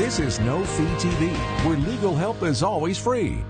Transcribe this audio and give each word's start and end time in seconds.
This 0.00 0.18
is 0.18 0.40
No 0.40 0.64
Fee 0.64 0.84
TV, 0.96 1.30
where 1.62 1.76
legal 1.76 2.14
help 2.14 2.42
is 2.42 2.62
always 2.62 2.96
free. 2.96 3.44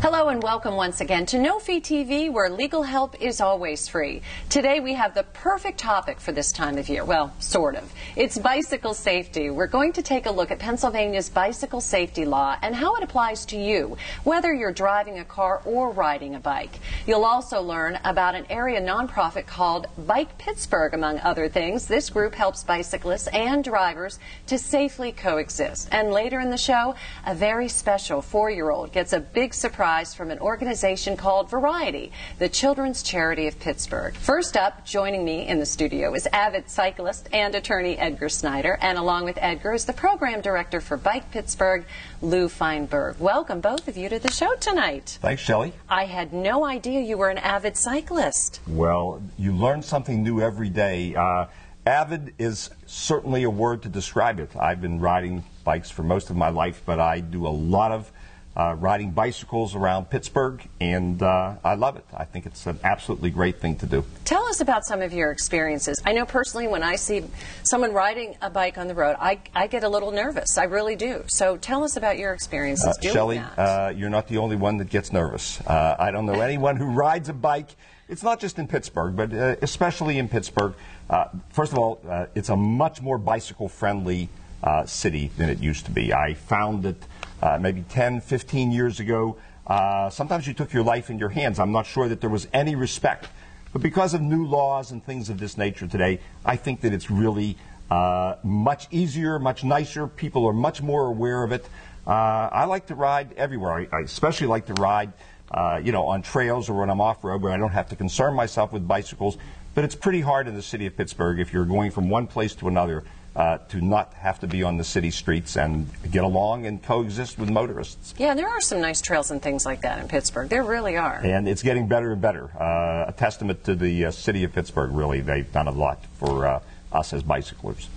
Hello 0.00 0.28
and 0.28 0.40
welcome 0.40 0.76
once 0.76 1.00
again 1.00 1.26
to 1.26 1.40
No 1.40 1.58
Fee 1.58 1.80
TV, 1.80 2.30
where 2.30 2.48
legal 2.48 2.84
help 2.84 3.20
is 3.20 3.40
always 3.40 3.88
free. 3.88 4.22
Today 4.48 4.78
we 4.78 4.94
have 4.94 5.12
the 5.12 5.24
perfect 5.24 5.80
topic 5.80 6.20
for 6.20 6.30
this 6.30 6.52
time 6.52 6.78
of 6.78 6.88
year. 6.88 7.04
Well, 7.04 7.34
sort 7.40 7.74
of. 7.74 7.92
It's 8.14 8.38
bicycle 8.38 8.94
safety. 8.94 9.50
We're 9.50 9.66
going 9.66 9.92
to 9.94 10.02
take 10.02 10.26
a 10.26 10.30
look 10.30 10.52
at 10.52 10.60
Pennsylvania's 10.60 11.28
bicycle 11.28 11.80
safety 11.80 12.24
law 12.24 12.56
and 12.62 12.76
how 12.76 12.94
it 12.94 13.02
applies 13.02 13.44
to 13.46 13.56
you, 13.58 13.96
whether 14.22 14.54
you're 14.54 14.70
driving 14.70 15.18
a 15.18 15.24
car 15.24 15.62
or 15.64 15.90
riding 15.90 16.36
a 16.36 16.40
bike. 16.40 16.78
You'll 17.04 17.24
also 17.24 17.60
learn 17.60 17.98
about 18.04 18.36
an 18.36 18.46
area 18.50 18.80
nonprofit 18.80 19.46
called 19.46 19.88
Bike 20.06 20.38
Pittsburgh, 20.38 20.94
among 20.94 21.18
other 21.18 21.48
things. 21.48 21.88
This 21.88 22.08
group 22.08 22.36
helps 22.36 22.62
bicyclists 22.62 23.26
and 23.26 23.64
drivers 23.64 24.20
to 24.46 24.58
safely 24.58 25.10
coexist. 25.10 25.88
And 25.90 26.12
later 26.12 26.38
in 26.38 26.50
the 26.50 26.56
show, 26.56 26.94
a 27.26 27.34
very 27.34 27.66
special 27.66 28.22
four 28.22 28.48
year 28.48 28.70
old 28.70 28.92
gets 28.92 29.12
a 29.12 29.18
big 29.18 29.52
surprise 29.52 29.87
from 29.88 30.30
an 30.30 30.38
organization 30.40 31.16
called 31.16 31.48
Variety, 31.48 32.12
the 32.38 32.48
children's 32.50 33.02
charity 33.02 33.46
of 33.46 33.58
Pittsburgh. 33.58 34.14
First 34.14 34.54
up, 34.54 34.84
joining 34.84 35.24
me 35.24 35.48
in 35.48 35.60
the 35.60 35.64
studio 35.64 36.12
is 36.12 36.26
avid 36.26 36.68
cyclist 36.68 37.26
and 37.32 37.54
attorney 37.54 37.96
Edgar 37.96 38.28
Snyder, 38.28 38.78
and 38.82 38.98
along 38.98 39.24
with 39.24 39.38
Edgar 39.40 39.72
is 39.72 39.86
the 39.86 39.94
program 39.94 40.42
director 40.42 40.82
for 40.82 40.98
Bike 40.98 41.30
Pittsburgh, 41.30 41.86
Lou 42.20 42.48
Fineberg. 42.48 43.18
Welcome, 43.18 43.62
both 43.62 43.88
of 43.88 43.96
you, 43.96 44.10
to 44.10 44.18
the 44.18 44.30
show 44.30 44.54
tonight. 44.56 45.16
Thanks, 45.22 45.40
Shelley. 45.40 45.72
I 45.88 46.04
had 46.04 46.34
no 46.34 46.66
idea 46.66 47.00
you 47.00 47.16
were 47.16 47.30
an 47.30 47.38
avid 47.38 47.74
cyclist. 47.74 48.60
Well, 48.68 49.22
you 49.38 49.52
learn 49.52 49.82
something 49.82 50.22
new 50.22 50.42
every 50.42 50.68
day. 50.68 51.14
Uh, 51.14 51.46
avid 51.86 52.34
is 52.38 52.68
certainly 52.84 53.44
a 53.44 53.50
word 53.50 53.80
to 53.84 53.88
describe 53.88 54.38
it. 54.38 54.54
I've 54.54 54.82
been 54.82 55.00
riding 55.00 55.44
bikes 55.64 55.90
for 55.90 56.02
most 56.02 56.28
of 56.28 56.36
my 56.36 56.50
life, 56.50 56.82
but 56.84 57.00
I 57.00 57.20
do 57.20 57.46
a 57.46 57.48
lot 57.48 57.90
of 57.90 58.12
uh, 58.58 58.74
riding 58.74 59.12
bicycles 59.12 59.76
around 59.76 60.10
Pittsburgh, 60.10 60.60
and 60.80 61.22
uh, 61.22 61.54
I 61.64 61.76
love 61.76 61.96
it. 61.96 62.04
I 62.12 62.24
think 62.24 62.44
it's 62.44 62.66
an 62.66 62.80
absolutely 62.82 63.30
great 63.30 63.60
thing 63.60 63.76
to 63.76 63.86
do. 63.86 64.04
Tell 64.24 64.44
us 64.46 64.60
about 64.60 64.84
some 64.84 65.00
of 65.00 65.12
your 65.12 65.30
experiences. 65.30 66.02
I 66.04 66.12
know 66.12 66.26
personally 66.26 66.66
when 66.66 66.82
I 66.82 66.96
see 66.96 67.22
someone 67.62 67.92
riding 67.92 68.36
a 68.42 68.50
bike 68.50 68.76
on 68.76 68.88
the 68.88 68.94
road, 68.94 69.16
I, 69.20 69.38
I 69.54 69.68
get 69.68 69.84
a 69.84 69.88
little 69.88 70.10
nervous. 70.10 70.58
I 70.58 70.64
really 70.64 70.96
do. 70.96 71.22
So 71.28 71.56
tell 71.56 71.84
us 71.84 71.96
about 71.96 72.18
your 72.18 72.32
experiences 72.34 72.88
Uh, 72.98 73.00
doing 73.00 73.14
Shelley, 73.14 73.38
that. 73.38 73.58
uh, 73.58 73.92
you're 73.94 74.10
not 74.10 74.26
the 74.26 74.38
only 74.38 74.56
one 74.56 74.78
that 74.78 74.90
gets 74.90 75.12
nervous. 75.12 75.60
Uh, 75.60 75.94
I 75.98 76.10
don't 76.10 76.26
know 76.26 76.40
anyone 76.40 76.76
who 76.76 76.86
rides 76.86 77.28
a 77.28 77.32
bike. 77.34 77.68
It's 78.08 78.22
not 78.24 78.40
just 78.40 78.58
in 78.58 78.66
Pittsburgh, 78.66 79.14
but 79.14 79.32
uh, 79.32 79.54
especially 79.62 80.18
in 80.18 80.28
Pittsburgh. 80.28 80.74
Uh, 81.08 81.26
first 81.50 81.72
of 81.72 81.78
all, 81.78 82.00
uh, 82.08 82.26
it's 82.34 82.48
a 82.48 82.56
much 82.56 83.00
more 83.02 83.18
bicycle 83.18 83.68
friendly 83.68 84.28
uh, 84.62 84.84
city 84.86 85.30
than 85.36 85.48
it 85.48 85.58
used 85.58 85.84
to 85.86 85.90
be. 85.90 86.12
I 86.12 86.34
found 86.34 86.82
that 86.82 86.96
uh, 87.42 87.58
maybe 87.60 87.82
10, 87.88 88.20
15 88.20 88.72
years 88.72 89.00
ago, 89.00 89.36
uh, 89.66 90.10
sometimes 90.10 90.46
you 90.46 90.54
took 90.54 90.72
your 90.72 90.82
life 90.82 91.10
in 91.10 91.18
your 91.18 91.28
hands. 91.28 91.58
I'm 91.58 91.72
not 91.72 91.86
sure 91.86 92.08
that 92.08 92.20
there 92.20 92.30
was 92.30 92.48
any 92.52 92.74
respect. 92.74 93.28
But 93.72 93.82
because 93.82 94.14
of 94.14 94.22
new 94.22 94.46
laws 94.46 94.92
and 94.92 95.04
things 95.04 95.28
of 95.28 95.38
this 95.38 95.58
nature 95.58 95.86
today, 95.86 96.20
I 96.44 96.56
think 96.56 96.80
that 96.80 96.92
it's 96.92 97.10
really 97.10 97.56
uh, 97.90 98.36
much 98.42 98.88
easier, 98.90 99.38
much 99.38 99.62
nicer. 99.64 100.06
People 100.06 100.46
are 100.46 100.54
much 100.54 100.80
more 100.80 101.06
aware 101.06 101.42
of 101.42 101.52
it. 101.52 101.68
Uh, 102.06 102.48
I 102.50 102.64
like 102.64 102.86
to 102.86 102.94
ride 102.94 103.34
everywhere. 103.34 103.72
I, 103.72 103.96
I 103.98 104.00
especially 104.00 104.46
like 104.46 104.66
to 104.66 104.74
ride, 104.74 105.12
uh, 105.50 105.80
you 105.82 105.92
know, 105.92 106.06
on 106.06 106.22
trails 106.22 106.70
or 106.70 106.80
when 106.80 106.88
I'm 106.88 107.00
off 107.00 107.22
road 107.22 107.42
where 107.42 107.52
I 107.52 107.58
don't 107.58 107.72
have 107.72 107.90
to 107.90 107.96
concern 107.96 108.34
myself 108.34 108.72
with 108.72 108.88
bicycles. 108.88 109.36
But 109.74 109.84
it's 109.84 109.94
pretty 109.94 110.22
hard 110.22 110.48
in 110.48 110.54
the 110.54 110.62
city 110.62 110.86
of 110.86 110.96
Pittsburgh 110.96 111.38
if 111.38 111.52
you're 111.52 111.66
going 111.66 111.90
from 111.90 112.08
one 112.08 112.26
place 112.26 112.54
to 112.56 112.68
another 112.68 113.04
uh, 113.38 113.56
to 113.68 113.80
not 113.80 114.12
have 114.14 114.40
to 114.40 114.48
be 114.48 114.64
on 114.64 114.76
the 114.76 114.84
city 114.84 115.12
streets 115.12 115.56
and 115.56 115.88
get 116.10 116.24
along 116.24 116.66
and 116.66 116.82
coexist 116.82 117.38
with 117.38 117.48
motorists. 117.48 118.12
yeah, 118.18 118.34
there 118.34 118.48
are 118.48 118.60
some 118.60 118.80
nice 118.80 119.00
trails 119.00 119.30
and 119.30 119.40
things 119.40 119.64
like 119.64 119.80
that 119.82 120.00
in 120.00 120.08
Pittsburgh. 120.08 120.48
There 120.48 120.64
really 120.64 120.96
are. 120.96 121.20
And 121.22 121.48
it's 121.48 121.62
getting 121.62 121.86
better 121.86 122.12
and 122.12 122.20
better. 122.20 122.50
Uh, 122.60 123.04
a 123.06 123.14
testament 123.16 123.62
to 123.64 123.76
the 123.76 124.06
uh, 124.06 124.10
city 124.10 124.42
of 124.42 124.52
Pittsburgh, 124.52 124.90
really. 124.90 125.20
They've 125.20 125.50
done 125.52 125.68
a 125.68 125.72
lot 125.72 126.04
for 126.14 126.48
uh, 126.48 126.60
us 126.90 127.12
as 127.12 127.22
bicyclers. 127.22 127.88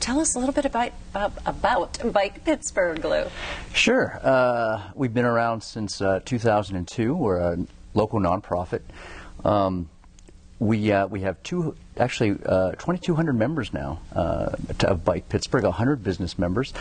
Tell 0.00 0.20
us 0.20 0.34
a 0.34 0.38
little 0.38 0.54
bit 0.54 0.66
about, 0.66 0.92
uh, 1.14 1.30
about 1.46 2.12
Bike 2.12 2.44
Pittsburgh, 2.44 3.02
Lou. 3.02 3.24
Sure. 3.72 4.18
Uh, 4.22 4.82
we've 4.94 5.14
been 5.14 5.24
around 5.24 5.62
since 5.62 6.02
uh, 6.02 6.20
2002. 6.26 7.14
We're 7.14 7.38
a 7.38 7.58
local 7.94 8.20
nonprofit. 8.20 8.82
Um, 9.46 9.88
we 10.60 10.92
uh, 10.92 11.06
we 11.06 11.22
have 11.22 11.42
two 11.42 11.74
actually 11.96 12.38
uh, 12.44 12.72
2,200 12.72 13.32
members 13.32 13.72
now 13.72 13.98
uh, 14.14 14.50
of 14.84 15.04
Bike 15.04 15.28
Pittsburgh, 15.28 15.64
100 15.64 16.04
business 16.04 16.38
members, 16.38 16.72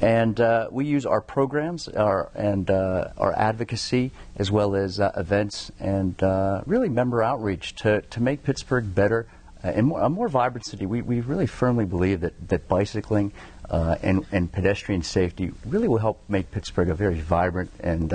and 0.00 0.38
uh, 0.40 0.68
we 0.70 0.84
use 0.84 1.06
our 1.06 1.20
programs, 1.20 1.88
our 1.88 2.30
and 2.34 2.68
uh, 2.68 3.08
our 3.16 3.32
advocacy 3.38 4.10
as 4.36 4.50
well 4.50 4.74
as 4.74 4.98
uh, 4.98 5.12
events 5.16 5.70
and 5.78 6.20
really 6.66 6.88
member 6.88 7.22
outreach 7.22 7.76
to 7.76 8.02
to 8.02 8.20
make 8.20 8.42
Pittsburgh 8.42 8.92
better 8.94 9.26
and 9.62 9.86
more, 9.86 10.00
a 10.00 10.08
more 10.08 10.28
vibrant 10.28 10.66
city. 10.66 10.84
We 10.84 11.00
we 11.02 11.20
really 11.20 11.46
firmly 11.46 11.84
believe 11.84 12.20
that 12.20 12.48
that 12.48 12.68
bicycling. 12.68 13.32
And, 13.70 14.24
and 14.32 14.50
pedestrian 14.50 15.02
safety 15.02 15.52
really 15.66 15.88
will 15.88 15.98
help 15.98 16.22
make 16.26 16.50
Pittsburgh 16.50 16.88
a 16.88 16.94
very 16.94 17.20
vibrant 17.20 17.70
and 17.80 18.14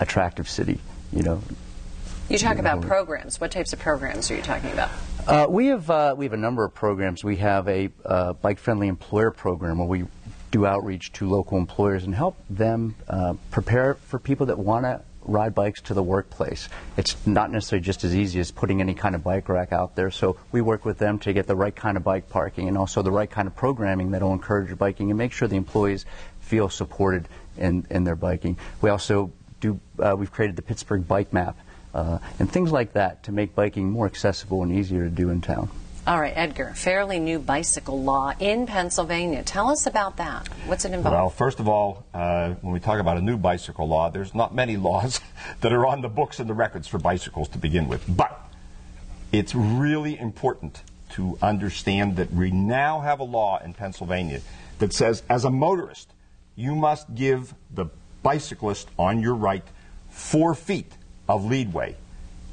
attractive 0.00 0.48
city. 0.48 0.80
You 1.12 1.22
know, 1.22 1.42
You 2.30 2.38
talk 2.38 2.58
about 2.58 2.82
programs. 2.82 3.40
What 3.40 3.50
types 3.50 3.72
of 3.72 3.80
programs 3.80 4.30
are 4.30 4.36
you 4.36 4.42
talking 4.42 4.70
about? 4.70 4.90
uh, 5.26 5.46
we 5.50 5.66
have 5.66 5.90
uh, 5.90 6.14
we 6.16 6.26
have 6.26 6.32
a 6.32 6.36
number 6.36 6.64
of 6.64 6.72
programs. 6.72 7.24
We 7.24 7.36
have 7.36 7.66
a 7.66 7.90
uh, 8.04 8.34
bike-friendly 8.34 8.86
employer 8.86 9.32
program 9.32 9.78
where 9.78 9.88
we 9.88 10.04
do 10.52 10.64
outreach 10.64 11.12
to 11.14 11.28
local 11.28 11.58
employers 11.58 12.04
and 12.04 12.14
help 12.14 12.36
them 12.48 12.94
uh, 13.08 13.34
prepare 13.50 13.94
for 13.94 14.20
people 14.20 14.46
that 14.46 14.60
want 14.60 14.84
to 14.84 15.02
ride 15.22 15.56
bikes 15.56 15.80
to 15.82 15.94
the 15.94 16.04
workplace. 16.04 16.68
It's 16.96 17.16
not 17.26 17.50
necessarily 17.50 17.84
just 17.84 18.04
as 18.04 18.14
easy 18.14 18.38
as 18.38 18.52
putting 18.52 18.80
any 18.80 18.94
kind 18.94 19.16
of 19.16 19.24
bike 19.24 19.48
rack 19.48 19.72
out 19.72 19.96
there. 19.96 20.12
So 20.12 20.36
we 20.52 20.60
work 20.60 20.84
with 20.84 20.98
them 20.98 21.18
to 21.20 21.32
get 21.32 21.48
the 21.48 21.56
right 21.56 21.74
kind 21.74 21.96
of 21.96 22.04
bike 22.04 22.28
parking 22.28 22.68
and 22.68 22.78
also 22.78 23.02
the 23.02 23.10
right 23.10 23.30
kind 23.30 23.48
of 23.48 23.56
programming 23.56 24.12
that 24.12 24.22
will 24.22 24.32
encourage 24.32 24.78
biking 24.78 25.10
and 25.10 25.18
make 25.18 25.32
sure 25.32 25.48
the 25.48 25.56
employees 25.56 26.06
feel 26.38 26.68
supported 26.68 27.28
in, 27.58 27.88
in 27.90 28.04
their 28.04 28.16
biking. 28.16 28.56
We 28.82 28.90
also 28.90 29.32
do. 29.60 29.80
Uh, 29.98 30.14
we've 30.16 30.30
created 30.30 30.54
the 30.54 30.62
Pittsburgh 30.62 31.06
Bike 31.08 31.32
Map. 31.32 31.58
Uh, 31.94 32.18
and 32.38 32.50
things 32.50 32.70
like 32.70 32.92
that 32.92 33.22
to 33.24 33.32
make 33.32 33.54
biking 33.54 33.90
more 33.90 34.06
accessible 34.06 34.62
and 34.62 34.72
easier 34.72 35.04
to 35.04 35.10
do 35.10 35.30
in 35.30 35.40
town. 35.40 35.68
All 36.06 36.18
right, 36.18 36.32
Edgar, 36.34 36.72
fairly 36.74 37.18
new 37.18 37.38
bicycle 37.38 38.02
law 38.02 38.32
in 38.40 38.66
Pennsylvania. 38.66 39.42
Tell 39.42 39.68
us 39.68 39.86
about 39.86 40.16
that. 40.16 40.48
What's 40.66 40.84
it 40.84 40.92
involve? 40.92 41.14
Well, 41.14 41.30
first 41.30 41.60
of 41.60 41.68
all, 41.68 42.06
uh, 42.14 42.54
when 42.62 42.72
we 42.72 42.80
talk 42.80 43.00
about 43.00 43.18
a 43.18 43.20
new 43.20 43.36
bicycle 43.36 43.86
law, 43.86 44.08
there's 44.08 44.34
not 44.34 44.54
many 44.54 44.76
laws 44.76 45.20
that 45.60 45.72
are 45.72 45.86
on 45.86 46.00
the 46.00 46.08
books 46.08 46.40
and 46.40 46.48
the 46.48 46.54
records 46.54 46.88
for 46.88 46.98
bicycles 46.98 47.48
to 47.50 47.58
begin 47.58 47.86
with. 47.86 48.04
But 48.08 48.40
it's 49.30 49.54
really 49.54 50.18
important 50.18 50.82
to 51.10 51.36
understand 51.42 52.16
that 52.16 52.32
we 52.32 52.50
now 52.50 53.00
have 53.00 53.20
a 53.20 53.24
law 53.24 53.60
in 53.62 53.74
Pennsylvania 53.74 54.40
that 54.78 54.94
says, 54.94 55.22
as 55.28 55.44
a 55.44 55.50
motorist, 55.50 56.12
you 56.56 56.74
must 56.74 57.14
give 57.14 57.54
the 57.70 57.86
bicyclist 58.22 58.88
on 58.98 59.20
your 59.20 59.34
right 59.34 59.64
four 60.08 60.54
feet 60.54 60.92
of 61.30 61.44
leadway. 61.44 61.96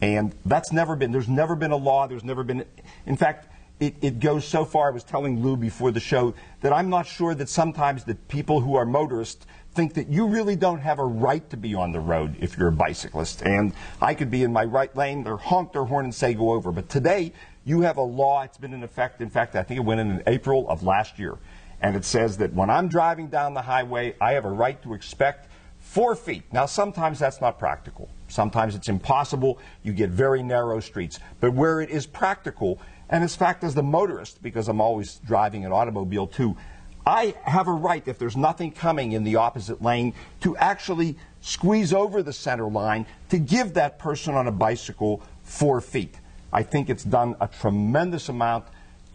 And 0.02 0.34
that's 0.46 0.72
never 0.72 0.96
been, 0.96 1.12
there's 1.12 1.28
never 1.28 1.56
been 1.56 1.72
a 1.72 1.78
law, 1.78 2.08
there's 2.08 2.24
never 2.24 2.44
been, 2.44 2.64
in 3.06 3.18
fact, 3.18 3.52
it, 3.80 3.96
it 4.02 4.20
goes 4.20 4.48
so 4.48 4.66
far, 4.66 4.90
I 4.90 4.92
was 4.92 5.04
telling 5.04 5.44
Lou 5.44 5.58
before 5.58 5.92
the 5.92 6.00
show, 6.00 6.34
that 6.62 6.74
I'm 6.74 6.90
not 6.90 7.08
sure 7.08 7.36
that 7.36 7.50
sometimes 7.50 8.04
the 8.04 8.16
people 8.16 8.62
who 8.62 8.76
are 8.76 8.86
motorists 8.86 9.46
think 9.74 9.96
that 9.96 10.08
you 10.08 10.28
really 10.28 10.56
don't 10.56 10.80
have 10.80 11.00
a 11.00 11.06
right 11.06 11.48
to 11.50 11.58
be 11.58 11.76
on 11.76 11.92
the 11.92 12.00
road 12.00 12.36
if 12.40 12.58
you're 12.58 12.70
a 12.70 12.72
bicyclist. 12.72 13.42
And 13.44 13.74
I 14.02 14.14
could 14.14 14.32
be 14.32 14.44
in 14.44 14.54
my 14.54 14.64
right 14.64 14.96
lane, 14.96 15.28
or 15.28 15.38
honk 15.38 15.74
their 15.74 15.86
horn 15.86 16.06
and 16.06 16.14
say 16.14 16.34
go 16.34 16.52
over. 16.52 16.72
But 16.72 16.90
today, 16.90 17.34
you 17.66 17.82
have 17.82 17.98
a 17.98 18.02
law, 18.02 18.44
it's 18.44 18.58
been 18.58 18.74
in 18.74 18.84
effect, 18.84 19.22
in 19.22 19.30
fact, 19.30 19.56
I 19.56 19.64
think 19.64 19.80
it 19.80 19.84
went 19.84 20.00
in 20.00 20.12
in 20.12 20.24
April 20.28 20.70
of 20.70 20.84
last 20.84 21.20
year. 21.20 21.38
And 21.82 21.96
it 21.96 22.06
says 22.06 22.38
that 22.38 22.54
when 22.54 22.70
I'm 22.72 22.88
driving 22.88 23.28
down 23.28 23.54
the 23.54 23.62
highway, 23.62 24.16
I 24.22 24.34
have 24.34 24.46
a 24.46 24.52
right 24.52 24.82
to 24.84 24.94
expect 24.94 25.50
four 25.80 26.16
feet. 26.16 26.44
Now, 26.52 26.66
sometimes 26.66 27.20
that's 27.20 27.42
not 27.42 27.60
practical. 27.60 28.10
Sometimes 28.28 28.76
it's 28.76 28.90
impossible. 28.90 29.60
You 29.84 29.94
get 29.94 30.10
very 30.10 30.44
narrow 30.44 30.80
streets. 30.80 31.20
But 31.40 31.54
where 31.54 31.82
it 31.82 31.90
is 31.90 32.06
practical, 32.06 32.80
and 33.10 33.24
in 33.24 33.30
fact, 33.30 33.64
as 33.64 33.74
the 33.74 33.84
motorist, 33.84 34.42
because 34.42 34.68
I'm 34.68 34.82
always 34.82 35.16
driving 35.26 35.66
an 35.66 35.72
automobile 35.72 36.28
too, 36.28 36.58
I 37.06 37.36
have 37.44 37.70
a 37.70 37.72
right, 37.72 38.06
if 38.06 38.20
there's 38.20 38.36
nothing 38.36 38.72
coming 38.72 39.14
in 39.14 39.24
the 39.24 39.38
opposite 39.38 39.82
lane, 39.82 40.14
to 40.42 40.58
actually 40.58 41.18
squeeze 41.40 41.94
over 41.94 42.22
the 42.22 42.34
center 42.34 42.68
line 42.68 43.06
to 43.30 43.38
give 43.38 43.76
that 43.76 43.98
person 43.98 44.36
on 44.36 44.48
a 44.48 44.52
bicycle 44.52 45.22
four 45.44 45.80
feet. 45.80 46.20
I 46.52 46.64
think 46.64 46.90
it's 46.90 47.06
done 47.06 47.38
a 47.40 47.48
tremendous 47.48 48.28
amount 48.28 48.66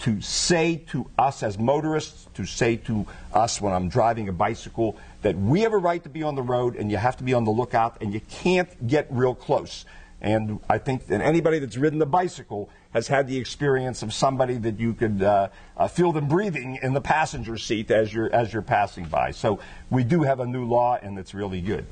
to 0.03 0.21
say 0.21 0.77
to 0.89 1.09
us 1.17 1.43
as 1.43 1.59
motorists, 1.59 2.27
to 2.35 2.45
say 2.45 2.77
to 2.77 3.07
us 3.33 3.61
when 3.61 3.73
I'm 3.73 3.89
driving 3.89 4.29
a 4.29 4.33
bicycle, 4.33 4.97
that 5.23 5.37
we 5.37 5.61
have 5.61 5.73
a 5.73 5.79
right 5.79 6.03
to 6.03 6.09
be 6.09 6.25
on 6.25 6.35
the 6.35 6.43
road 6.43 6.75
and 6.77 6.91
you 6.91 6.97
have 6.97 7.17
to 7.19 7.25
be 7.25 7.35
on 7.35 7.45
the 7.45 7.53
lookout 7.53 7.99
and 8.01 8.13
you 8.13 8.21
can't 8.29 8.87
get 8.87 9.07
real 9.11 9.35
close. 9.35 9.85
And 10.21 10.61
I 10.69 10.79
think 10.79 11.07
that 11.07 11.21
anybody 11.21 11.61
that's 11.61 11.77
ridden 11.77 11.99
the 11.99 12.07
bicycle 12.07 12.69
has 12.93 13.09
had 13.09 13.27
the 13.27 13.37
experience 13.37 14.03
of 14.03 14.13
somebody 14.13 14.57
that 14.59 14.79
you 14.79 14.93
could 14.93 15.23
uh, 15.23 15.49
uh, 15.77 15.89
feel 15.89 16.13
them 16.13 16.29
breathing 16.29 16.79
in 16.83 16.93
the 16.93 17.01
passenger 17.01 17.57
seat 17.57 17.91
as 17.91 18.13
you're 18.13 18.33
as 18.33 18.53
you're 18.53 18.63
passing 18.63 19.05
by. 19.07 19.31
So 19.31 19.59
we 19.91 20.05
do 20.05 20.23
have 20.23 20.41
a 20.41 20.47
new 20.47 20.65
law, 20.65 20.99
and 21.01 21.19
it's 21.19 21.33
really 21.35 21.61
good. 21.61 21.87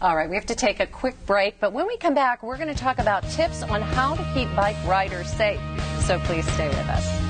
All 0.00 0.16
right, 0.16 0.28
we 0.28 0.36
have 0.36 0.46
to 0.46 0.54
take 0.54 0.80
a 0.80 0.86
quick 0.86 1.14
break, 1.26 1.60
but 1.60 1.72
when 1.72 1.86
we 1.86 1.96
come 1.96 2.14
back, 2.14 2.42
we're 2.42 2.56
going 2.56 2.72
to 2.72 2.82
talk 2.82 2.98
about 2.98 3.28
tips 3.30 3.62
on 3.62 3.82
how 3.82 4.14
to 4.14 4.24
keep 4.32 4.48
bike 4.56 4.76
riders 4.86 5.28
safe. 5.32 5.60
So 6.00 6.18
please 6.20 6.46
stay 6.52 6.68
with 6.68 6.88
us. 6.88 7.27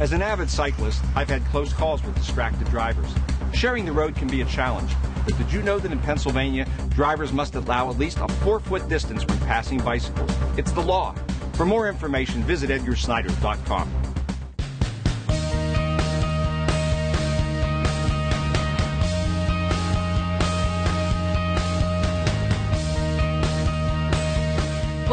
As 0.00 0.12
an 0.12 0.22
avid 0.22 0.48
cyclist, 0.48 1.02
I've 1.14 1.28
had 1.28 1.44
close 1.44 1.74
calls 1.74 2.02
with 2.02 2.14
distracted 2.14 2.66
drivers. 2.70 3.14
Sharing 3.52 3.84
the 3.84 3.92
road 3.92 4.16
can 4.16 4.28
be 4.28 4.40
a 4.40 4.46
challenge, 4.46 4.90
but 5.26 5.36
did 5.36 5.52
you 5.52 5.60
know 5.60 5.78
that 5.78 5.92
in 5.92 5.98
Pennsylvania, 5.98 6.66
drivers 6.88 7.34
must 7.34 7.54
allow 7.54 7.90
at 7.90 7.98
least 7.98 8.16
a 8.16 8.26
four 8.36 8.60
foot 8.60 8.88
distance 8.88 9.26
when 9.26 9.38
passing 9.40 9.78
bicycles? 9.78 10.30
It's 10.56 10.72
the 10.72 10.80
law. 10.80 11.14
For 11.52 11.66
more 11.66 11.86
information, 11.86 12.42
visit 12.44 12.70
edgarsnyder.com. 12.70 14.09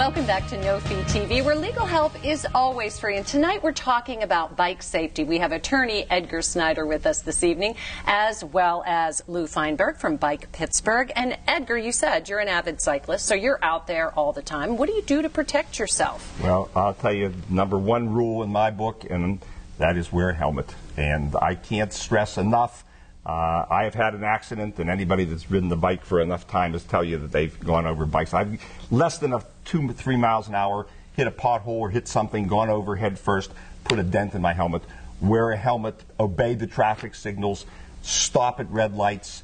Welcome 0.07 0.25
back 0.25 0.47
to 0.47 0.63
No 0.63 0.79
Fee 0.79 0.95
TV, 1.01 1.43
where 1.43 1.53
legal 1.53 1.85
help 1.85 2.13
is 2.23 2.47
always 2.55 2.97
free. 2.97 3.17
And 3.17 3.27
tonight 3.27 3.61
we're 3.61 3.73
talking 3.73 4.23
about 4.23 4.55
bike 4.55 4.81
safety. 4.81 5.25
We 5.25 5.39
have 5.39 5.51
attorney 5.51 6.05
Edgar 6.09 6.41
Snyder 6.41 6.85
with 6.85 7.05
us 7.05 7.23
this 7.23 7.43
evening, 7.43 7.75
as 8.05 8.41
well 8.41 8.85
as 8.87 9.21
Lou 9.27 9.47
Fineberg 9.47 9.97
from 9.97 10.15
Bike 10.15 10.49
Pittsburgh. 10.53 11.11
And 11.17 11.37
Edgar, 11.45 11.77
you 11.77 11.91
said 11.91 12.29
you're 12.29 12.39
an 12.39 12.47
avid 12.47 12.79
cyclist, 12.79 13.25
so 13.25 13.35
you're 13.35 13.59
out 13.61 13.85
there 13.85 14.11
all 14.11 14.31
the 14.31 14.41
time. 14.41 14.77
What 14.77 14.87
do 14.87 14.95
you 14.95 15.01
do 15.01 15.21
to 15.23 15.27
protect 15.27 15.77
yourself? 15.77 16.41
Well, 16.41 16.69
I'll 16.73 16.93
tell 16.93 17.11
you, 17.11 17.33
number 17.49 17.77
one 17.77 18.13
rule 18.13 18.43
in 18.43 18.49
my 18.49 18.71
book, 18.71 19.05
and 19.09 19.39
that 19.77 19.97
is 19.97 20.09
wear 20.09 20.29
a 20.29 20.33
helmet. 20.33 20.73
And 20.95 21.35
I 21.35 21.55
can't 21.55 21.91
stress 21.91 22.37
enough 22.37 22.85
uh, 23.27 23.65
I 23.69 23.83
have 23.83 23.93
had 23.93 24.13
an 24.13 24.23
accident, 24.23 24.79
and 24.79 24.89
anybody 24.89 25.25
that's 25.25 25.51
ridden 25.51 25.67
the 25.67 25.75
bike 25.75 26.05
for 26.05 26.21
enough 26.21 26.47
time 26.47 26.71
has 26.71 26.85
tell 26.85 27.03
you 27.03 27.17
that 27.17 27.33
they've 27.33 27.59
gone 27.59 27.85
over 27.85 28.05
bikes. 28.05 28.33
I've 28.33 28.63
less 28.89 29.17
than 29.17 29.33
a 29.33 29.41
two, 29.67 29.87
three 29.89 30.17
miles 30.17 30.47
an 30.47 30.55
hour, 30.55 30.87
hit 31.13 31.27
a 31.27 31.31
pothole 31.31 31.67
or 31.67 31.89
hit 31.91 32.07
something, 32.07 32.47
gone 32.47 32.69
over 32.69 32.95
head 32.95 33.19
first, 33.19 33.51
put 33.83 33.99
a 33.99 34.03
dent 34.03 34.33
in 34.33 34.41
my 34.41 34.53
helmet. 34.53 34.81
Wear 35.19 35.51
a 35.51 35.57
helmet, 35.57 36.03
obey 36.19 36.53
the 36.53 36.67
traffic 36.67 37.15
signals, 37.15 37.65
stop 38.03 38.59
at 38.59 38.69
red 38.69 38.95
lights, 38.95 39.41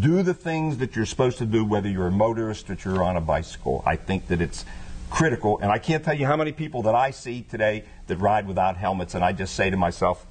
do 0.00 0.22
the 0.22 0.34
things 0.34 0.78
that 0.78 0.94
you're 0.94 1.06
supposed 1.06 1.38
to 1.38 1.46
do, 1.46 1.64
whether 1.64 1.88
you're 1.88 2.06
a 2.06 2.12
motorist 2.12 2.70
or 2.70 2.76
you're 2.84 3.02
on 3.02 3.16
a 3.16 3.20
bicycle. 3.20 3.82
I 3.84 3.96
think 3.96 4.28
that 4.28 4.40
it's 4.40 4.64
critical, 5.10 5.58
and 5.58 5.72
I 5.72 5.78
can't 5.78 6.04
tell 6.04 6.14
you 6.14 6.26
how 6.26 6.36
many 6.36 6.52
people 6.52 6.82
that 6.82 6.94
I 6.94 7.10
see 7.10 7.42
today 7.42 7.84
that 8.06 8.18
ride 8.18 8.46
without 8.46 8.76
helmets, 8.76 9.16
and 9.16 9.24
I 9.24 9.32
just 9.32 9.54
say 9.54 9.68
to 9.68 9.76
myself, 9.76 10.24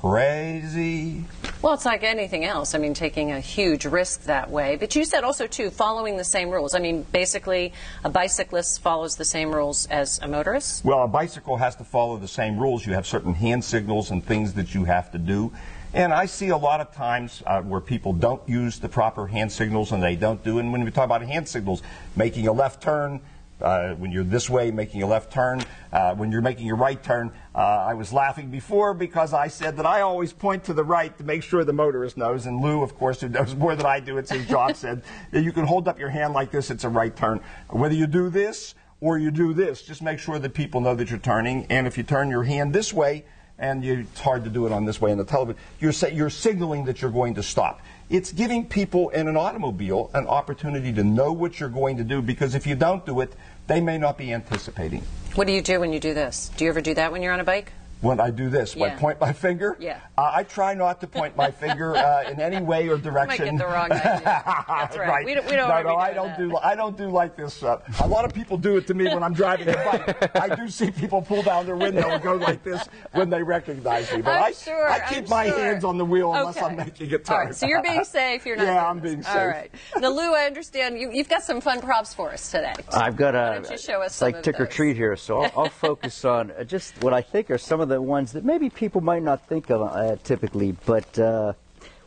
crazy. 0.00 1.24
Well, 1.62 1.72
it's 1.72 1.86
like 1.86 2.02
anything 2.02 2.44
else. 2.44 2.74
I 2.74 2.78
mean, 2.78 2.92
taking 2.92 3.32
a 3.32 3.40
huge 3.40 3.86
risk 3.86 4.24
that 4.24 4.50
way. 4.50 4.76
But 4.76 4.94
you 4.94 5.04
said 5.04 5.24
also, 5.24 5.46
too, 5.46 5.70
following 5.70 6.16
the 6.16 6.24
same 6.24 6.50
rules. 6.50 6.74
I 6.74 6.78
mean, 6.78 7.06
basically, 7.12 7.72
a 8.02 8.10
bicyclist 8.10 8.82
follows 8.82 9.16
the 9.16 9.24
same 9.24 9.54
rules 9.54 9.86
as 9.86 10.18
a 10.20 10.28
motorist? 10.28 10.84
Well, 10.84 11.04
a 11.04 11.08
bicycle 11.08 11.56
has 11.56 11.76
to 11.76 11.84
follow 11.84 12.18
the 12.18 12.28
same 12.28 12.58
rules. 12.58 12.84
You 12.84 12.92
have 12.92 13.06
certain 13.06 13.34
hand 13.34 13.64
signals 13.64 14.10
and 14.10 14.24
things 14.24 14.52
that 14.54 14.74
you 14.74 14.84
have 14.84 15.10
to 15.12 15.18
do. 15.18 15.52
And 15.94 16.12
I 16.12 16.26
see 16.26 16.48
a 16.48 16.56
lot 16.56 16.80
of 16.80 16.92
times 16.92 17.42
uh, 17.46 17.62
where 17.62 17.80
people 17.80 18.12
don't 18.12 18.46
use 18.48 18.80
the 18.80 18.88
proper 18.88 19.28
hand 19.28 19.52
signals 19.52 19.92
and 19.92 20.02
they 20.02 20.16
don't 20.16 20.42
do. 20.42 20.58
And 20.58 20.72
when 20.72 20.84
we 20.84 20.90
talk 20.90 21.04
about 21.04 21.22
hand 21.22 21.48
signals, 21.48 21.82
making 22.16 22.48
a 22.48 22.52
left 22.52 22.82
turn, 22.82 23.20
uh, 23.60 23.94
when 23.94 24.10
you're 24.10 24.24
this 24.24 24.50
way 24.50 24.70
making 24.70 25.02
a 25.02 25.06
left 25.06 25.32
turn, 25.32 25.62
uh, 25.92 26.14
when 26.14 26.30
you're 26.32 26.42
making 26.42 26.70
a 26.70 26.74
right 26.74 27.02
turn. 27.02 27.30
Uh, 27.54 27.58
I 27.58 27.94
was 27.94 28.12
laughing 28.12 28.50
before 28.50 28.94
because 28.94 29.32
I 29.32 29.48
said 29.48 29.76
that 29.76 29.86
I 29.86 30.00
always 30.00 30.32
point 30.32 30.64
to 30.64 30.74
the 30.74 30.84
right 30.84 31.16
to 31.18 31.24
make 31.24 31.42
sure 31.42 31.64
the 31.64 31.72
motorist 31.72 32.16
knows. 32.16 32.46
And 32.46 32.60
Lou, 32.60 32.82
of 32.82 32.96
course, 32.96 33.20
who 33.20 33.28
knows 33.28 33.54
more 33.54 33.76
than 33.76 33.86
I 33.86 34.00
do, 34.00 34.18
it's 34.18 34.30
his 34.30 34.46
job, 34.46 34.76
said 34.76 35.02
you 35.32 35.52
can 35.52 35.66
hold 35.66 35.88
up 35.88 35.98
your 35.98 36.10
hand 36.10 36.34
like 36.34 36.50
this, 36.50 36.70
it's 36.70 36.84
a 36.84 36.88
right 36.88 37.14
turn. 37.14 37.40
Whether 37.70 37.94
you 37.94 38.06
do 38.06 38.28
this 38.30 38.74
or 39.00 39.18
you 39.18 39.30
do 39.30 39.52
this, 39.54 39.82
just 39.82 40.02
make 40.02 40.18
sure 40.18 40.38
that 40.38 40.54
people 40.54 40.80
know 40.80 40.94
that 40.94 41.10
you're 41.10 41.18
turning. 41.18 41.66
And 41.70 41.86
if 41.86 41.96
you 41.96 42.04
turn 42.04 42.30
your 42.30 42.44
hand 42.44 42.72
this 42.72 42.92
way, 42.92 43.24
and 43.58 43.84
you, 43.84 44.00
it's 44.10 44.20
hard 44.20 44.44
to 44.44 44.50
do 44.50 44.66
it 44.66 44.72
on 44.72 44.84
this 44.84 45.00
way 45.00 45.12
on 45.12 45.18
the 45.18 45.24
television, 45.24 45.60
you're, 45.78 45.92
you're 46.10 46.30
signaling 46.30 46.86
that 46.86 47.00
you're 47.00 47.10
going 47.10 47.34
to 47.34 47.42
stop. 47.42 47.80
It's 48.10 48.32
giving 48.32 48.66
people 48.66 49.08
in 49.10 49.28
an 49.28 49.36
automobile 49.36 50.10
an 50.12 50.26
opportunity 50.26 50.92
to 50.92 51.02
know 51.02 51.32
what 51.32 51.58
you're 51.58 51.70
going 51.70 51.96
to 51.96 52.04
do 52.04 52.20
because 52.20 52.54
if 52.54 52.66
you 52.66 52.74
don't 52.74 53.04
do 53.06 53.20
it, 53.20 53.32
they 53.66 53.80
may 53.80 53.96
not 53.96 54.18
be 54.18 54.32
anticipating. 54.32 55.02
What 55.34 55.46
do 55.46 55.54
you 55.54 55.62
do 55.62 55.80
when 55.80 55.92
you 55.92 56.00
do 56.00 56.12
this? 56.12 56.50
Do 56.56 56.64
you 56.64 56.70
ever 56.70 56.82
do 56.82 56.92
that 56.94 57.12
when 57.12 57.22
you're 57.22 57.32
on 57.32 57.40
a 57.40 57.44
bike? 57.44 57.72
When 58.04 58.20
I 58.20 58.30
do 58.30 58.48
this. 58.50 58.76
When 58.76 58.90
I 58.90 58.96
point 58.96 59.20
my 59.20 59.32
finger, 59.32 59.76
yeah. 59.80 60.00
Uh, 60.16 60.30
I 60.32 60.44
try 60.44 60.74
not 60.74 61.00
to 61.00 61.06
point 61.06 61.36
my 61.36 61.50
finger 61.50 61.96
uh, 61.96 62.30
in 62.30 62.38
any 62.40 62.62
way 62.62 62.88
or 62.88 62.98
direction. 62.98 63.46
You 63.46 63.52
might 63.52 63.58
get 63.58 63.66
the 63.66 63.72
wrong 63.72 63.90
idea. 63.90 64.64
That's 64.68 64.96
right. 64.98 65.08
right. 65.08 65.26
We 65.26 65.34
don't, 65.34 65.46
we 65.46 65.56
don't 65.56 65.68
no, 65.68 65.82
no, 65.82 65.96
I 65.96 66.12
don't 66.12 66.28
that. 66.28 66.38
do. 66.38 66.56
I 66.58 66.74
don't 66.74 66.96
do 66.96 67.08
like 67.08 67.36
this. 67.36 67.62
Uh, 67.62 67.80
a 68.00 68.06
lot 68.06 68.24
of 68.24 68.34
people 68.34 68.56
do 68.56 68.76
it 68.76 68.86
to 68.88 68.94
me 68.94 69.04
when 69.04 69.22
I'm 69.22 69.32
driving 69.32 69.68
a 69.68 69.72
bike. 69.72 70.36
I 70.36 70.54
do 70.54 70.68
see 70.68 70.90
people 70.90 71.22
pull 71.22 71.42
down 71.42 71.66
their 71.66 71.76
window 71.76 72.08
and 72.10 72.22
go 72.22 72.34
like 72.34 72.62
this 72.62 72.86
when 73.12 73.30
they 73.30 73.42
recognize 73.42 74.12
me. 74.12 74.22
But 74.22 74.36
I'm 74.36 74.44
I, 74.44 74.52
sure, 74.52 74.88
I 74.88 75.00
keep 75.08 75.24
I'm 75.24 75.30
my 75.30 75.48
sure. 75.48 75.58
hands 75.58 75.84
on 75.84 75.98
the 75.98 76.04
wheel 76.04 76.34
unless 76.34 76.58
okay. 76.58 76.66
I'm 76.66 76.76
making 76.76 77.12
a 77.14 77.18
turn. 77.18 77.36
All 77.36 77.44
right, 77.44 77.54
so 77.54 77.66
you're 77.66 77.82
being 77.82 78.04
safe. 78.04 78.44
You're 78.44 78.56
not. 78.56 78.64
yeah, 78.66 78.88
I'm 78.88 79.00
being 79.00 79.22
safe. 79.22 79.34
All 79.34 79.46
right. 79.46 79.70
Now, 79.96 80.10
Lou, 80.10 80.34
I 80.34 80.44
understand 80.44 80.98
you, 80.98 81.10
have 81.10 81.28
got 81.28 81.42
some 81.42 81.60
fun 81.60 81.80
props 81.80 82.12
for 82.12 82.32
us 82.32 82.50
today. 82.50 82.74
I've 82.92 83.16
got 83.16 83.34
a. 83.34 83.38
Why 83.38 83.54
don't 83.54 83.70
you 83.70 83.78
show 83.78 84.02
us 84.02 84.12
it's 84.12 84.22
like 84.22 84.42
trick 84.42 84.60
or 84.60 84.66
treat 84.66 84.96
here, 84.96 85.16
so 85.16 85.42
I'll, 85.42 85.64
I'll 85.64 85.70
focus 85.70 86.24
on 86.24 86.52
just 86.66 87.02
what 87.02 87.14
I 87.14 87.22
think 87.22 87.50
are 87.50 87.58
some 87.58 87.80
of 87.80 87.88
the 87.88 87.93
ones 88.00 88.32
that 88.32 88.44
maybe 88.44 88.70
people 88.70 89.00
might 89.00 89.22
not 89.22 89.46
think 89.48 89.70
of 89.70 89.82
uh, 89.82 90.16
typically. 90.24 90.72
But, 90.86 91.18
uh, 91.18 91.54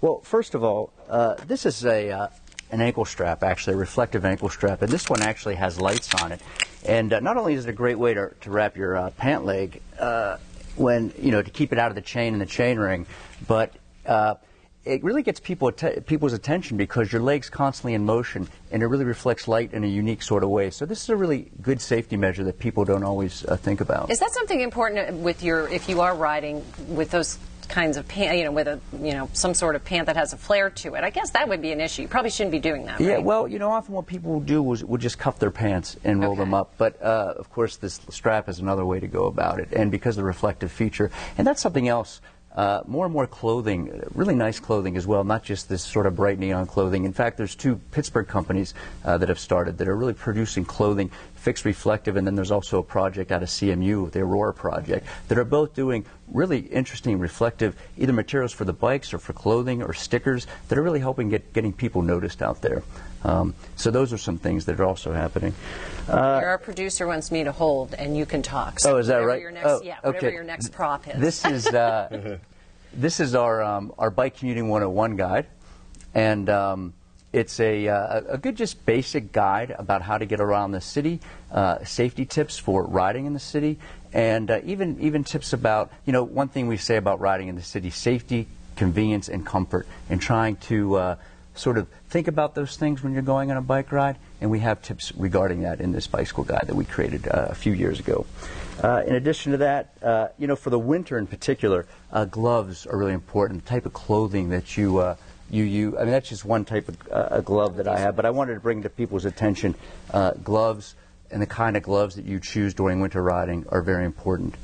well, 0.01 0.19
first 0.21 0.55
of 0.55 0.63
all, 0.63 0.91
uh, 1.09 1.35
this 1.45 1.65
is 1.65 1.85
a 1.85 2.11
uh, 2.11 2.27
an 2.71 2.81
ankle 2.81 3.05
strap, 3.05 3.43
actually, 3.43 3.75
a 3.75 3.77
reflective 3.77 4.25
ankle 4.25 4.49
strap, 4.49 4.81
and 4.81 4.91
this 4.91 5.09
one 5.09 5.21
actually 5.21 5.55
has 5.55 5.79
lights 5.79 6.13
on 6.21 6.31
it. 6.31 6.41
And 6.85 7.13
uh, 7.13 7.19
not 7.21 7.37
only 7.37 7.53
is 7.53 7.65
it 7.65 7.69
a 7.69 7.73
great 7.73 7.97
way 7.97 8.13
to, 8.13 8.33
to 8.41 8.51
wrap 8.51 8.75
your 8.75 9.09
pant 9.11 9.45
leg 9.45 9.81
when, 10.75 11.13
you 11.17 11.31
know, 11.31 11.41
to 11.41 11.49
keep 11.49 11.71
it 11.71 11.79
out 11.79 11.89
of 11.89 11.95
the 11.95 12.01
chain 12.01 12.33
and 12.33 12.41
the 12.41 12.45
chain 12.45 12.77
ring, 12.77 13.05
but 13.47 13.73
it 14.87 15.03
really 15.03 15.23
gets 15.23 15.39
people 15.39 15.71
people's 15.71 16.33
attention 16.33 16.77
because 16.77 17.11
your 17.11 17.21
leg's 17.21 17.49
constantly 17.49 17.93
in 17.93 18.05
motion 18.05 18.47
and 18.71 18.81
it 18.81 18.87
really 18.87 19.05
reflects 19.05 19.47
light 19.47 19.73
in 19.73 19.83
a 19.83 19.87
unique 19.87 20.21
sort 20.21 20.43
of 20.43 20.49
way. 20.49 20.69
So 20.69 20.85
this 20.85 21.03
is 21.03 21.09
a 21.09 21.15
really 21.15 21.51
good 21.61 21.81
safety 21.81 22.17
measure 22.17 22.43
that 22.45 22.59
people 22.59 22.85
don't 22.85 23.03
always 23.03 23.45
uh, 23.45 23.57
think 23.57 23.81
about. 23.81 24.09
Is 24.09 24.19
that 24.19 24.31
something 24.31 24.61
important 24.61 25.17
with 25.17 25.43
your 25.43 25.67
if 25.67 25.89
you 25.89 26.01
are 26.01 26.15
riding 26.15 26.63
with 26.87 27.11
those 27.11 27.37
kinds 27.67 27.97
of 27.97 28.07
pant, 28.07 28.37
you 28.37 28.43
know, 28.43 28.51
with 28.51 28.67
a, 28.67 28.79
you 29.01 29.13
know, 29.13 29.29
some 29.33 29.53
sort 29.53 29.75
of 29.75 29.83
pant 29.83 30.07
that 30.07 30.15
has 30.15 30.33
a 30.33 30.37
flare 30.37 30.69
to 30.69 30.95
it. 30.95 31.03
I 31.03 31.09
guess 31.09 31.31
that 31.31 31.47
would 31.47 31.61
be 31.61 31.71
an 31.71 31.81
issue. 31.81 32.03
You 32.03 32.07
probably 32.07 32.31
shouldn't 32.31 32.51
be 32.51 32.59
doing 32.59 32.85
that. 32.85 32.99
Yeah, 32.99 33.15
right? 33.15 33.23
well, 33.23 33.47
you 33.47 33.59
know, 33.59 33.71
often 33.71 33.93
what 33.93 34.07
people 34.07 34.39
do 34.39 34.73
is 34.73 34.83
would 34.83 35.01
just 35.01 35.17
cuff 35.17 35.39
their 35.39 35.51
pants 35.51 35.97
and 36.03 36.21
roll 36.21 36.31
okay. 36.31 36.39
them 36.39 36.53
up. 36.53 36.73
But 36.77 37.01
uh, 37.01 37.33
of 37.37 37.51
course, 37.51 37.77
this 37.77 37.99
strap 38.09 38.49
is 38.49 38.59
another 38.59 38.85
way 38.85 38.99
to 38.99 39.07
go 39.07 39.25
about 39.25 39.59
it, 39.59 39.69
and 39.73 39.91
because 39.91 40.17
of 40.17 40.21
the 40.21 40.27
reflective 40.27 40.71
feature, 40.71 41.11
and 41.37 41.45
that's 41.45 41.61
something 41.61 41.87
else 41.87 42.21
uh, 42.57 42.81
more 42.87 43.05
and 43.05 43.13
more 43.13 43.27
clothing, 43.27 44.01
really 44.15 44.33
nice 44.33 44.59
clothing 44.59 44.97
as 44.97 45.05
well, 45.05 45.23
not 45.23 45.43
just 45.43 45.69
this 45.69 45.83
sort 45.83 46.07
of 46.07 46.15
bright 46.15 46.39
neon 46.39 46.65
clothing. 46.65 47.05
In 47.05 47.13
fact, 47.13 47.37
there's 47.37 47.53
two 47.53 47.75
Pittsburgh 47.91 48.27
companies 48.27 48.73
uh, 49.05 49.15
that 49.19 49.29
have 49.29 49.39
started 49.39 49.77
that 49.77 49.87
are 49.87 49.95
really 49.95 50.15
producing 50.15 50.65
clothing, 50.65 51.11
fixed 51.47 51.63
reflective, 51.63 52.17
and 52.17 52.27
then 52.27 52.35
there's 52.35 52.51
also 52.51 52.79
a 52.79 52.83
project 52.83 53.31
out 53.31 53.41
of 53.41 53.47
CMU, 53.47 54.11
the 54.11 54.19
Aurora 54.19 54.53
Project, 54.53 55.07
that 55.29 55.37
are 55.37 55.45
both 55.45 55.73
doing 55.73 56.05
really 56.27 56.59
interesting 56.59 57.19
reflective 57.19 57.73
either 57.97 58.11
materials 58.11 58.51
for 58.51 58.65
the 58.65 58.73
bikes 58.73 59.13
or 59.13 59.17
for 59.17 59.31
clothing 59.31 59.81
or 59.81 59.93
stickers 59.93 60.45
that 60.67 60.77
are 60.77 60.83
really 60.83 60.99
helping 60.99 61.29
get 61.29 61.53
getting 61.53 61.71
people 61.71 62.01
noticed 62.01 62.41
out 62.41 62.61
there. 62.61 62.83
Um, 63.23 63.55
so 63.77 63.91
those 63.91 64.11
are 64.11 64.17
some 64.17 64.37
things 64.37 64.65
that 64.65 64.77
are 64.77 64.83
also 64.83 65.13
happening. 65.13 65.53
Uh, 66.09 66.17
Our 66.43 66.57
producer 66.57 67.07
wants 67.07 67.31
me 67.31 67.45
to 67.45 67.53
hold, 67.53 67.93
and 67.93 68.17
you 68.17 68.25
can 68.25 68.41
talk. 68.41 68.81
So 68.81 68.95
oh, 68.95 68.97
is 68.97 69.07
that 69.07 69.19
right? 69.19 69.41
Next, 69.53 69.65
oh, 69.65 69.81
yeah, 69.81 69.99
okay. 69.99 70.07
whatever 70.07 70.29
your 70.31 70.43
next 70.43 70.73
prop 70.73 71.07
is. 71.07 71.17
This 71.17 71.45
is 71.45 71.67
uh, 71.67 72.39
this 72.93 73.21
is 73.21 73.35
our 73.35 73.63
um, 73.63 73.93
our 73.97 74.11
bike 74.11 74.35
commuting 74.35 74.67
101 74.67 75.15
guide, 75.15 75.47
and 76.13 76.49
um, 76.49 76.93
it's 77.37 77.59
a, 77.59 77.87
uh, 77.87 78.21
a 78.29 78.37
good 78.37 78.55
just 78.55 78.85
basic 78.85 79.31
guide 79.31 79.75
about 79.77 80.01
how 80.01 80.17
to 80.17 80.25
get 80.25 80.39
around 80.39 80.71
the 80.71 80.81
city, 80.81 81.19
uh, 81.51 81.83
safety 81.83 82.25
tips 82.25 82.57
for 82.57 82.83
riding 82.83 83.25
in 83.25 83.33
the 83.33 83.39
city, 83.39 83.77
and 84.11 84.49
uh, 84.49 84.59
even 84.65 84.99
even 84.99 85.23
tips 85.23 85.53
about 85.53 85.91
you 86.05 86.13
know 86.13 86.23
one 86.23 86.47
thing 86.47 86.67
we 86.67 86.77
say 86.77 86.97
about 86.97 87.19
riding 87.19 87.47
in 87.47 87.55
the 87.55 87.61
city: 87.61 87.89
safety, 87.89 88.47
convenience, 88.75 89.29
and 89.29 89.45
comfort, 89.45 89.87
and 90.09 90.19
trying 90.19 90.55
to 90.55 90.95
uh, 90.95 91.15
sort 91.53 91.77
of 91.77 91.87
think 92.09 92.27
about 92.27 92.55
those 92.55 92.75
things 92.75 93.03
when 93.03 93.13
you're 93.13 93.21
going 93.21 93.51
on 93.51 93.57
a 93.57 93.61
bike 93.61 93.91
ride, 93.91 94.17
and 94.41 94.49
we 94.49 94.59
have 94.59 94.81
tips 94.81 95.13
regarding 95.15 95.61
that 95.61 95.79
in 95.79 95.91
this 95.91 96.07
bicycle 96.07 96.43
guide 96.43 96.63
that 96.65 96.75
we 96.75 96.85
created 96.85 97.27
uh, 97.27 97.47
a 97.49 97.55
few 97.55 97.73
years 97.73 97.99
ago. 97.99 98.25
Uh, 98.83 99.03
in 99.07 99.15
addition 99.15 99.51
to 99.51 99.57
that, 99.57 99.93
uh, 100.03 100.27
you 100.37 100.45
know, 100.45 100.55
for 100.55 100.69
the 100.69 100.79
winter 100.79 101.17
in 101.17 101.25
particular, 101.25 101.87
uh, 102.11 102.25
gloves 102.25 102.85
are 102.85 102.97
really 102.97 103.13
important. 103.13 103.63
The 103.63 103.69
type 103.69 103.85
of 103.85 103.93
clothing 103.93 104.49
that 104.49 104.77
you 104.77 104.99
uh, 104.99 105.15
you 105.49 105.63
use. 105.63 105.95
I 105.95 106.03
mean, 106.03 106.11
that's 106.11 106.29
just 106.29 106.45
one 106.45 106.65
type 106.65 106.89
of 106.89 106.97
uh, 107.11 107.41
glove 107.41 107.77
that 107.77 107.87
I 107.87 107.99
have, 107.99 108.15
but 108.15 108.25
I 108.25 108.29
wanted 108.31 108.55
to 108.55 108.59
bring 108.59 108.83
to 108.83 108.89
people's 108.89 109.25
attention 109.25 109.75
gloves 110.43 110.95
and 111.29 111.41
the 111.41 111.47
kind 111.47 111.75
of 111.75 111.83
gloves 111.83 112.15
that 112.15 112.25
you 112.25 112.39
choose 112.39 112.73
during 112.73 113.01
winter 113.01 113.21
riding 113.21 113.65
are 113.69 113.81
very 113.81 114.05
important. 114.05 114.55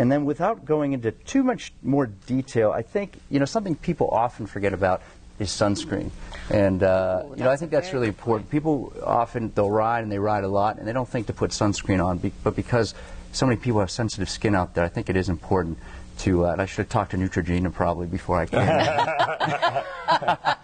And 0.00 0.10
then 0.10 0.24
without 0.24 0.64
going 0.64 0.94
into 0.94 1.10
too 1.10 1.42
much 1.42 1.74
more 1.82 2.06
detail, 2.06 2.72
I 2.72 2.80
think, 2.80 3.20
you 3.28 3.38
know, 3.38 3.44
something 3.44 3.74
people 3.74 4.08
often 4.08 4.46
forget 4.46 4.72
about 4.72 5.02
is 5.38 5.50
sunscreen. 5.50 6.10
And, 6.48 6.82
uh, 6.82 7.24
Ooh, 7.24 7.34
you 7.36 7.44
know, 7.44 7.50
I 7.50 7.56
think 7.56 7.70
that's 7.70 7.92
really 7.92 8.08
important. 8.08 8.48
People 8.48 8.94
often, 9.04 9.52
they'll 9.54 9.70
ride 9.70 10.02
and 10.02 10.10
they 10.10 10.18
ride 10.18 10.44
a 10.44 10.48
lot 10.48 10.78
and 10.78 10.88
they 10.88 10.94
don't 10.94 11.08
think 11.08 11.26
to 11.26 11.34
put 11.34 11.50
sunscreen 11.50 12.02
on, 12.02 12.32
but 12.42 12.56
because 12.56 12.94
so 13.32 13.44
many 13.44 13.60
people 13.60 13.80
have 13.80 13.90
sensitive 13.90 14.30
skin 14.30 14.54
out 14.54 14.72
there, 14.74 14.84
I 14.84 14.88
think 14.88 15.10
it 15.10 15.16
is 15.16 15.28
important 15.28 15.76
to, 16.20 16.46
uh, 16.46 16.56
I 16.58 16.66
should 16.66 16.78
have 16.78 16.88
talked 16.88 17.10
to 17.12 17.16
Neutrogena 17.16 17.72
probably 17.72 18.06
before 18.06 18.40
I 18.40 18.46
came. 18.46 18.60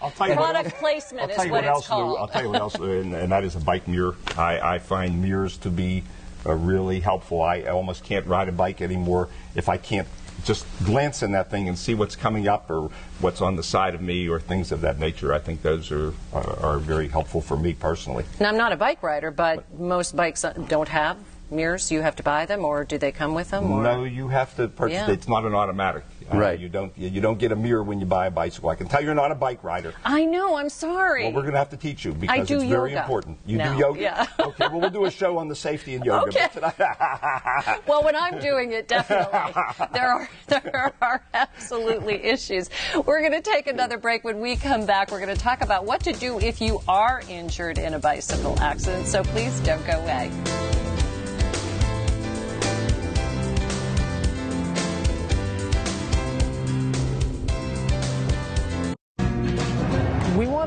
I'll 0.03 0.11
tell 0.11 0.29
you 0.29 0.35
Product 0.35 0.67
what, 0.67 0.75
placement 0.79 1.31
is 1.31 1.39
what, 1.39 1.51
what 1.51 1.65
it's 1.65 1.69
else, 1.69 1.87
called. 1.87 2.19
I'll 2.19 2.29
tell 2.29 2.43
you 2.43 2.51
what 2.51 2.61
else, 2.61 2.75
and, 2.75 3.15
and 3.15 3.33
that 3.33 3.45
is 3.45 3.57
a 3.57 3.61
bike 3.61 3.89
mirror. 3.89 4.17
I, 4.37 4.61
I 4.61 4.79
find 4.79 5.23
mirrors 5.23 5.57
to 5.59 5.71
be 5.71 6.05
are 6.45 6.57
really 6.57 7.01
helpful. 7.01 7.43
I 7.43 7.63
almost 7.63 8.05
can't 8.05 8.27
ride 8.27 8.49
a 8.49 8.53
bike 8.53 8.81
anymore 8.81 9.29
if 9.55 9.69
I 9.69 9.77
can't 9.77 10.07
just 10.45 10.67
glance 10.85 11.23
in 11.23 11.33
that 11.33 11.51
thing 11.51 11.69
and 11.69 11.79
see 11.79 11.95
what's 11.95 12.15
coming 12.15 12.47
up 12.47 12.71
or 12.71 12.91
what's 13.21 13.41
on 13.41 13.57
the 13.57 13.63
side 13.63 13.95
of 13.95 14.03
me 14.03 14.29
or 14.29 14.39
things 14.39 14.71
of 14.71 14.83
that 14.83 14.99
nature. 14.99 15.33
I 15.33 15.39
think 15.39 15.63
those 15.63 15.91
are, 15.91 16.13
are, 16.33 16.61
are 16.61 16.79
very 16.79 17.09
helpful 17.09 17.41
for 17.41 17.57
me 17.57 17.73
personally. 17.73 18.25
Now, 18.39 18.51
I'm 18.51 18.57
not 18.57 18.73
a 18.73 18.77
bike 18.77 19.03
rider, 19.03 19.31
but, 19.31 19.65
but 19.71 19.81
most 19.81 20.15
bikes 20.15 20.45
don't 20.69 20.89
have 20.89 21.17
mirrors? 21.51 21.91
You 21.91 22.03
have 22.03 22.17
to 22.17 22.23
buy 22.23 22.47
them, 22.47 22.65
or 22.65 22.85
do 22.85 22.99
they 22.99 23.13
come 23.13 23.35
with 23.35 23.51
them? 23.51 23.71
Or? 23.71 23.83
No, 23.83 24.05
you 24.05 24.29
have 24.29 24.55
to 24.57 24.69
purchase. 24.69 24.95
Yeah. 24.95 25.11
It's 25.11 25.29
not 25.29 25.45
an 25.45 25.55
automatic. 25.55 26.05
Uh, 26.33 26.39
right. 26.39 26.59
You 26.59 26.69
don't. 26.69 26.97
You 26.97 27.21
don't 27.21 27.39
get 27.39 27.53
a 27.53 27.57
mirror 27.57 27.83
when 27.83 28.01
you 28.01 28.07
buy 28.07 28.27
a 28.27 28.31
bicycle. 28.31 28.69
I 28.71 28.75
can 28.75 28.89
tell 28.89 29.03
you're 29.03 29.15
not 29.15 29.31
a 29.31 29.35
bike 29.35 29.63
rider. 29.63 29.95
I 30.05 30.25
know. 30.25 30.57
I'm 30.57 30.69
sorry. 30.69 31.25
Well, 31.25 31.33
we're 31.33 31.43
going 31.43 31.53
to 31.53 31.59
have 31.59 31.71
to 31.71 31.77
teach 31.77 32.05
you 32.05 32.13
because 32.15 32.41
it's 32.41 32.51
yoga. 32.51 32.69
very 32.69 32.95
important. 32.95 33.39
You 33.47 33.59
no. 33.59 33.73
do 33.73 33.79
yoga. 33.79 34.01
Yeah. 34.01 34.27
okay. 34.41 34.69
Well, 34.69 34.81
we'll 34.81 34.91
do 34.91 35.05
a 35.05 35.11
show 35.11 35.39
on 35.39 35.49
the 35.49 35.55
safety 35.55 35.95
in 35.95 36.03
yoga. 36.03 36.29
Okay. 36.29 36.49
well, 37.87 38.03
when 38.03 38.17
I'm 38.17 38.41
doing 38.41 38.73
it, 38.73 38.89
definitely 38.89 39.53
there 39.93 40.09
are 40.09 40.29
there 40.49 40.93
are 41.01 41.23
absolutely 41.35 42.25
issues. 42.25 42.71
We're 43.05 43.21
going 43.21 43.41
to 43.41 43.43
take 43.43 43.67
another 43.67 43.99
break. 43.99 44.25
When 44.25 44.41
we 44.41 44.57
come 44.57 44.87
back, 44.87 45.11
we're 45.11 45.21
going 45.21 45.35
to 45.35 45.41
talk 45.41 45.63
about 45.63 45.85
what 45.85 46.01
to 46.03 46.13
do 46.13 46.41
if 46.41 46.61
you 46.61 46.81
are 46.89 47.23
injured 47.29 47.79
in 47.79 47.95
a 47.95 47.99
bicycle 47.99 48.59
accident. 48.61 49.07
So 49.07 49.23
please 49.23 49.61
don't 49.61 49.85
go 49.87 50.01
away. 50.01 50.86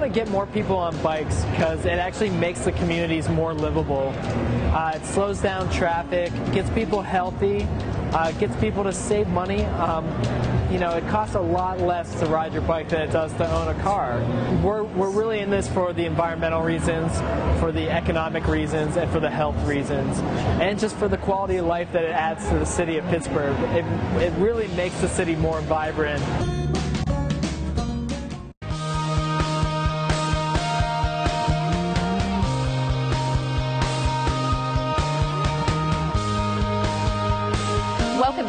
To 0.10 0.16
get 0.16 0.30
more 0.30 0.48
people 0.48 0.78
on 0.78 0.96
bikes 1.02 1.44
because 1.46 1.86
it 1.86 2.00
actually 2.00 2.30
makes 2.32 2.62
the 2.62 2.72
communities 2.74 3.30
more 3.30 3.54
livable. 3.54 4.14
Uh, 4.74 4.94
it 4.96 5.06
slows 5.06 5.40
down 5.42 5.70
traffic, 5.72 6.32
gets 6.52 6.70
people 6.72 7.02
healthy, 7.02 7.68
uh, 8.14 8.32
gets 8.34 8.56
people 8.58 8.84
to 8.84 8.94
save 8.94 9.28
money. 9.28 9.64
Um, 9.66 10.06
you 10.72 10.80
know, 10.80 10.92
it 10.92 11.08
costs 11.08 11.36
a 11.36 11.40
lot 11.40 11.80
less 11.80 12.20
to 12.20 12.26
ride 12.28 12.54
your 12.54 12.62
bike 12.62 12.90
than 12.90 13.02
it 13.02 13.12
does 13.12 13.34
to 13.34 13.52
own 13.52 13.76
a 13.76 13.82
car. 13.82 14.20
We're, 14.64 14.84
we're 14.84 15.10
really 15.10 15.40
in 15.40 15.50
this 15.50 15.68
for 15.68 15.94
the 15.94 16.06
environmental 16.06 16.62
reasons, 16.62 17.12
for 17.60 17.72
the 17.72 17.90
economic 17.90 18.48
reasons, 18.48 18.96
and 18.96 19.12
for 19.12 19.20
the 19.20 19.30
health 19.30 19.58
reasons, 19.68 20.20
and 20.60 20.80
just 20.80 20.96
for 20.98 21.08
the 21.08 21.18
quality 21.18 21.58
of 21.58 21.66
life 21.66 21.92
that 21.94 22.04
it 22.04 22.12
adds 22.12 22.48
to 22.50 22.60
the 22.60 22.66
city 22.66 22.98
of 22.98 23.06
Pittsburgh. 23.06 23.58
It, 23.76 23.86
it 24.22 24.34
really 24.40 24.68
makes 24.70 25.00
the 25.02 25.10
city 25.10 25.36
more 25.36 25.62
vibrant. 25.62 26.24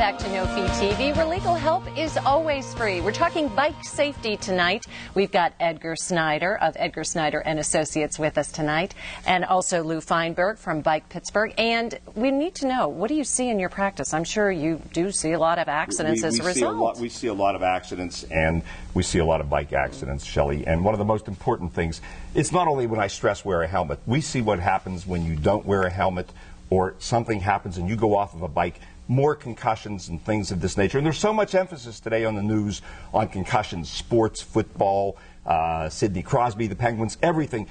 Back 0.01 0.17
to 0.21 0.33
No 0.33 0.47
Fee 0.47 0.63
TV, 0.83 1.15
where 1.15 1.27
legal 1.27 1.55
help 1.55 1.83
is 1.99 2.17
always 2.17 2.73
free. 2.73 3.03
We're 3.03 3.13
talking 3.13 3.49
bike 3.49 3.85
safety 3.85 4.39
tonight. 4.39 4.87
We've 5.15 5.31
got 5.31 5.53
Edgar 5.61 5.95
Snyder 5.95 6.57
of 6.57 6.75
Edgar 6.79 7.05
Snyder 7.05 7.41
and 7.41 7.59
Associates 7.59 8.19
with 8.19 8.39
us 8.39 8.51
tonight, 8.51 8.95
and 9.27 9.45
also 9.45 9.85
Lou 9.85 9.99
Fineberg 10.01 10.57
from 10.57 10.81
Bike 10.81 11.11
Pittsburgh. 11.11 11.53
And 11.59 11.99
we 12.15 12.31
need 12.31 12.55
to 12.55 12.67
know 12.67 12.89
what 12.89 13.09
do 13.09 13.15
you 13.15 13.25
see 13.25 13.51
in 13.51 13.59
your 13.59 13.69
practice? 13.69 14.15
I'm 14.15 14.25
sure 14.25 14.51
you 14.51 14.81
do 14.95 15.13
see 15.13 15.33
a 15.33 15.39
lot 15.39 15.59
of 15.59 15.69
accidents 15.69 16.23
we, 16.23 16.29
as 16.29 16.39
we 16.39 16.47
a 16.47 16.49
result. 16.49 16.77
A 16.77 16.79
lot, 16.79 16.97
we 16.97 17.11
see 17.11 17.27
a 17.27 17.35
lot 17.35 17.55
of 17.55 17.63
accidents, 17.63 18.25
and 18.31 18.63
we 18.95 19.03
see 19.03 19.19
a 19.19 19.25
lot 19.27 19.43
of 19.43 19.51
bike 19.51 19.75
accidents, 19.75 20.25
Shelley. 20.25 20.67
And 20.67 20.83
one 20.83 20.95
of 20.95 20.99
the 20.99 21.05
most 21.05 21.29
important 21.29 21.75
things, 21.75 22.01
it's 22.35 22.53
not 22.53 22.69
only 22.69 22.87
when 22.87 23.01
I 23.01 23.09
stress 23.09 23.45
wear 23.45 23.61
a 23.61 23.69
helmet. 23.69 23.99
We 24.07 24.23
see 24.23 24.41
what 24.41 24.61
happens 24.61 25.07
when 25.07 25.27
you 25.27 25.37
don't 25.37 25.67
wear 25.67 25.83
a 25.83 25.91
helmet 25.91 26.33
or 26.71 26.95
something 27.01 27.41
happens 27.41 27.77
and 27.77 27.89
you 27.89 27.97
go 27.97 28.17
off 28.17 28.33
of 28.33 28.43
a 28.43 28.49
bike 28.49 28.81
more 29.11 29.35
concussions 29.35 30.09
and 30.09 30.25
things 30.25 30.53
of 30.53 30.61
this 30.61 30.77
nature. 30.77 30.97
And 30.97 31.05
there's 31.05 31.19
so 31.19 31.33
much 31.33 31.57
emphasis 31.57 31.99
today 31.99 32.25
on 32.25 32.37
the 32.37 32.43
news 32.43 32.81
on 33.13 33.29
concussions, 33.29 33.91
sports, 33.91 34.41
football, 34.41 35.17
uh, 35.45 35.89
Sidney 35.89 36.23
Crosby, 36.23 36.69
the 36.69 36.77
Penguins, 36.77 37.19
everything, 37.21 37.67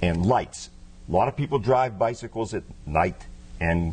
and 0.00 0.24
lights. 0.24 0.70
A 1.06 1.12
lot 1.12 1.28
of 1.28 1.36
people 1.36 1.58
drive 1.58 1.98
bicycles 1.98 2.54
at 2.54 2.62
night, 2.86 3.26
and 3.60 3.92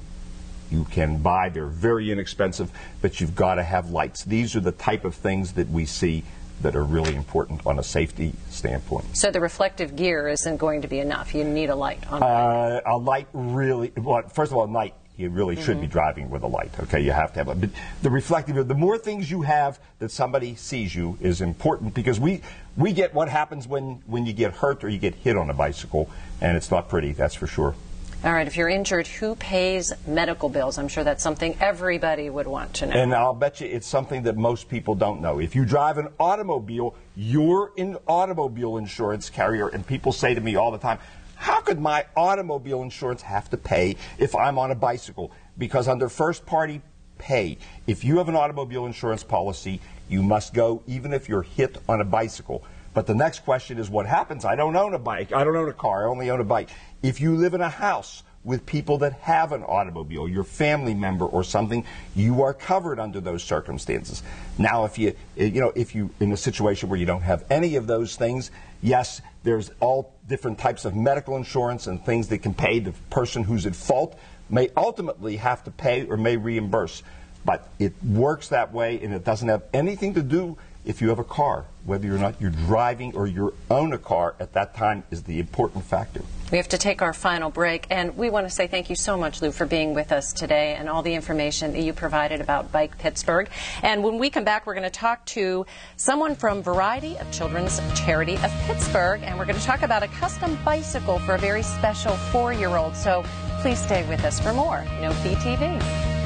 you 0.72 0.86
can 0.86 1.18
buy. 1.18 1.50
They're 1.50 1.66
very 1.66 2.10
inexpensive, 2.10 2.72
but 3.01 3.20
you've 3.20 3.36
got 3.36 3.56
to 3.56 3.63
have 3.63 3.90
lights. 3.90 4.24
These 4.24 4.56
are 4.56 4.62
the 4.62 4.72
type 4.72 5.04
of 5.04 5.13
things 5.13 5.51
that 5.54 5.70
we 5.70 5.86
see 5.86 6.24
that 6.62 6.75
are 6.75 6.86
really 6.86 7.16
important 7.16 7.66
on 7.66 7.80
a 7.80 7.84
safety 7.84 8.32
standpoint. 8.50 9.18
So 9.18 9.30
the 9.30 9.42
reflective 9.42 9.98
gear 9.98 10.30
isn't 10.30 10.58
going 10.58 10.84
to 10.84 10.88
be 10.88 11.00
enough. 11.00 11.36
You 11.36 11.44
need 11.44 11.70
a 11.70 11.75
light 11.75 12.10
on. 12.10 12.24
Uh, 12.24 12.80
a 12.86 12.98
light 12.98 13.28
really. 13.34 13.92
Well, 13.98 14.22
first 14.30 14.54
of 14.54 14.58
all, 14.58 14.68
night 14.68 14.94
you 15.22 15.30
really 15.30 15.56
mm-hmm. 15.56 15.66
should 15.66 15.80
be 15.80 15.88
mm-hmm. 15.88 15.94
driving 15.94 16.30
with 16.30 16.44
a 16.44 16.48
light. 16.48 16.72
Okay, 16.82 17.01
you 17.01 17.12
have 17.12 17.32
to 17.34 17.40
have 17.40 17.48
a. 17.48 17.56
But 17.56 17.70
the 18.01 18.10
reflective, 18.10 18.68
the 18.68 18.75
more 18.75 18.98
things 18.98 19.30
you 19.30 19.44
have 19.44 19.80
that 20.00 20.12
somebody 20.12 20.56
sees 20.56 20.94
you 20.94 21.18
is 21.22 21.42
important 21.42 21.94
because 21.94 22.20
we 22.20 22.42
we 22.75 22.92
get 22.92 23.13
what 23.13 23.30
happens 23.30 23.68
when 23.68 24.01
when 24.06 24.25
you 24.25 24.34
get 24.34 24.54
hurt 24.54 24.84
or 24.84 24.90
you 24.90 24.98
get 24.98 25.16
hit 25.16 25.38
on 25.38 25.50
a 25.50 25.54
bicycle, 25.54 26.10
and 26.42 26.58
it's 26.58 26.72
not 26.72 26.90
pretty. 26.90 27.13
That's 27.13 27.36
for 27.36 27.48
sure. 27.48 27.75
All 28.24 28.32
right, 28.32 28.46
if 28.46 28.56
you're 28.56 28.70
injured, 28.70 29.08
who 29.08 29.34
pays 29.34 29.92
medical 30.06 30.48
bills? 30.48 30.78
I'm 30.78 30.88
sure 30.88 31.04
that's 31.04 31.24
something 31.24 31.58
everybody 31.60 32.30
would 32.30 32.46
want 32.46 32.72
to 32.75 32.86
know. 32.86 32.94
And 32.94 33.16
I'll 33.16 33.34
bet 33.34 33.62
you 33.62 33.68
it's 33.68 33.88
something 33.88 34.22
that 34.24 34.38
most 34.38 34.70
people 34.70 34.94
don't 34.94 35.22
know. 35.22 35.40
If 35.40 35.56
you 35.56 35.66
drive 35.66 35.98
an 35.98 36.10
automobile, 36.20 36.94
you're 37.16 37.72
an 37.80 37.98
automobile 38.08 38.78
insurance 38.78 39.32
carrier, 39.32 39.70
and 39.70 39.86
people 39.88 40.12
say 40.12 40.36
to 40.36 40.42
me 40.42 40.56
all 40.56 40.70
the 40.70 40.78
time, 40.78 41.00
how 41.42 41.60
could 41.60 41.80
my 41.80 42.06
automobile 42.16 42.84
insurance 42.84 43.24
have 43.24 43.50
to 43.50 43.58
pay 43.58 43.96
if 44.20 44.36
I'm 44.36 44.60
on 44.60 44.70
a 44.70 44.76
bicycle? 44.76 45.32
Because 45.58 45.88
under 45.88 46.08
first 46.08 46.46
party 46.46 46.84
pay, 47.18 47.58
if 47.88 48.04
you 48.04 48.20
have 48.20 48.30
an 48.30 48.36
automobile 48.36 48.86
insurance 48.86 49.24
policy, 49.24 49.82
you 50.08 50.22
must 50.22 50.54
go 50.54 50.84
even 50.86 51.14
if 51.14 51.28
you're 51.28 51.42
hit 51.42 51.80
on 51.90 52.00
a 52.00 52.06
bicycle. 52.06 52.64
But 52.94 53.08
the 53.08 53.16
next 53.16 53.40
question 53.40 53.80
is 53.80 53.90
what 53.90 54.06
happens? 54.06 54.46
I 54.46 54.56
don't 54.56 54.76
own 54.76 54.94
a 54.94 55.00
bike. 55.00 55.34
I 55.34 55.44
don't 55.44 55.56
own 55.56 55.68
a 55.68 55.74
car. 55.74 56.06
I 56.06 56.12
only 56.12 56.30
own 56.30 56.42
a 56.42 56.44
bike. 56.44 56.70
If 57.02 57.20
you 57.20 57.36
live 57.36 57.56
in 57.56 57.62
a 57.62 57.70
house 57.70 58.22
with 58.44 58.66
people 58.66 58.98
that 59.00 59.14
have 59.14 59.52
an 59.52 59.64
automobile, 59.64 60.28
your 60.28 60.44
family 60.44 60.94
member 60.94 61.26
or 61.26 61.44
something, 61.44 61.86
you 62.16 62.42
are 62.42 62.54
covered 62.54 63.00
under 63.00 63.20
those 63.20 63.44
circumstances. 63.44 64.24
Now, 64.58 64.86
if 64.86 64.98
you, 64.98 65.16
eh, 65.38 65.46
you 65.46 65.62
know, 65.62 65.72
if 65.76 65.94
you 65.94 66.10
in 66.20 66.32
a 66.32 66.38
situation 66.38 66.90
where 66.90 67.00
you 67.00 67.06
don't 67.06 67.22
have 67.22 67.46
any 67.50 67.76
of 67.76 67.88
those 67.88 68.16
things, 68.16 68.50
yes, 68.82 69.22
there's 69.44 69.72
all 69.80 70.14
different 70.28 70.58
types 70.58 70.86
of 70.86 70.96
medical 70.96 71.38
insurance 71.38 71.88
and 71.88 72.04
things 72.04 72.28
that 72.30 72.40
can 72.40 72.54
pay 72.54 72.80
the 72.80 72.94
person 73.10 73.44
who's 73.44 73.66
at 73.66 73.76
fault 73.76 74.18
may 74.50 74.70
ultimately 74.76 75.38
have 75.38 75.64
to 75.64 75.72
pay 75.72 76.06
or 76.08 76.18
may 76.18 76.38
reimburse. 76.38 77.04
But 77.44 77.68
it 77.80 77.94
works 78.04 78.50
that 78.50 78.72
way, 78.72 79.00
and 79.02 79.14
it 79.14 79.24
doesn't 79.24 79.48
have 79.48 79.64
anything 79.74 80.14
to 80.16 80.22
do 80.22 80.58
if 80.86 81.02
you 81.02 81.10
have 81.10 81.20
a 81.20 81.24
car. 81.24 81.66
Whether 81.86 82.14
or 82.14 82.18
not 82.20 82.40
you're 82.40 82.52
driving 82.52 83.16
or 83.16 83.26
you 83.26 83.56
own 83.70 83.92
a 83.94 83.98
car 83.98 84.36
at 84.40 84.54
that 84.54 84.76
time 84.76 85.04
is 85.10 85.24
the 85.24 85.40
important 85.40 85.84
factor. 85.84 86.22
We 86.52 86.58
have 86.58 86.68
to 86.70 86.78
take 86.78 87.02
our 87.02 87.14
final 87.14 87.50
break, 87.50 87.88
and 87.90 88.18
we 88.18 88.30
want 88.30 88.46
to 88.46 88.54
say 88.54 88.68
thank 88.68 88.90
you 88.90 88.96
so 88.96 89.18
much, 89.18 89.42
Lou, 89.42 89.52
for 89.52 89.66
being 89.66 89.94
with 89.94 90.12
us 90.12 90.34
today 90.34 90.76
and 90.76 90.90
all 90.90 91.02
the 91.02 91.14
information 91.14 91.72
that 91.72 91.82
you 91.82 91.94
provided 91.94 92.42
about 92.42 92.72
Bike 92.72 92.98
Pittsburgh. 92.98 93.50
And 93.82 94.04
when 94.04 94.20
we 94.20 94.30
come 94.30 94.44
back, 94.44 94.68
we're 94.68 94.74
going 94.74 94.84
to 94.84 94.90
talk 94.90 95.26
to 95.28 95.66
someone 95.96 96.36
from 96.36 96.62
Variety 96.62 97.18
of 97.18 97.32
Children's 97.32 97.80
Charity 97.96 98.36
of 98.36 98.52
Pittsburgh, 98.66 99.22
and 99.24 99.40
we're 99.40 99.46
going 99.46 99.60
to 99.60 99.66
talk 99.66 99.82
about 99.82 100.04
a 100.04 100.08
custom 100.08 100.58
bicycle 100.66 101.20
for 101.20 101.36
a 101.36 101.40
very 101.40 101.64
special 101.64 102.16
four 102.16 102.52
year 102.54 102.76
old. 102.76 102.96
So 102.96 103.24
please 103.62 103.82
stay 103.82 104.08
with 104.10 104.24
us 104.26 104.40
for 104.40 104.54
more. 104.54 104.86
No 105.02 105.14
Fee 105.14 105.36
TV. 105.36 106.21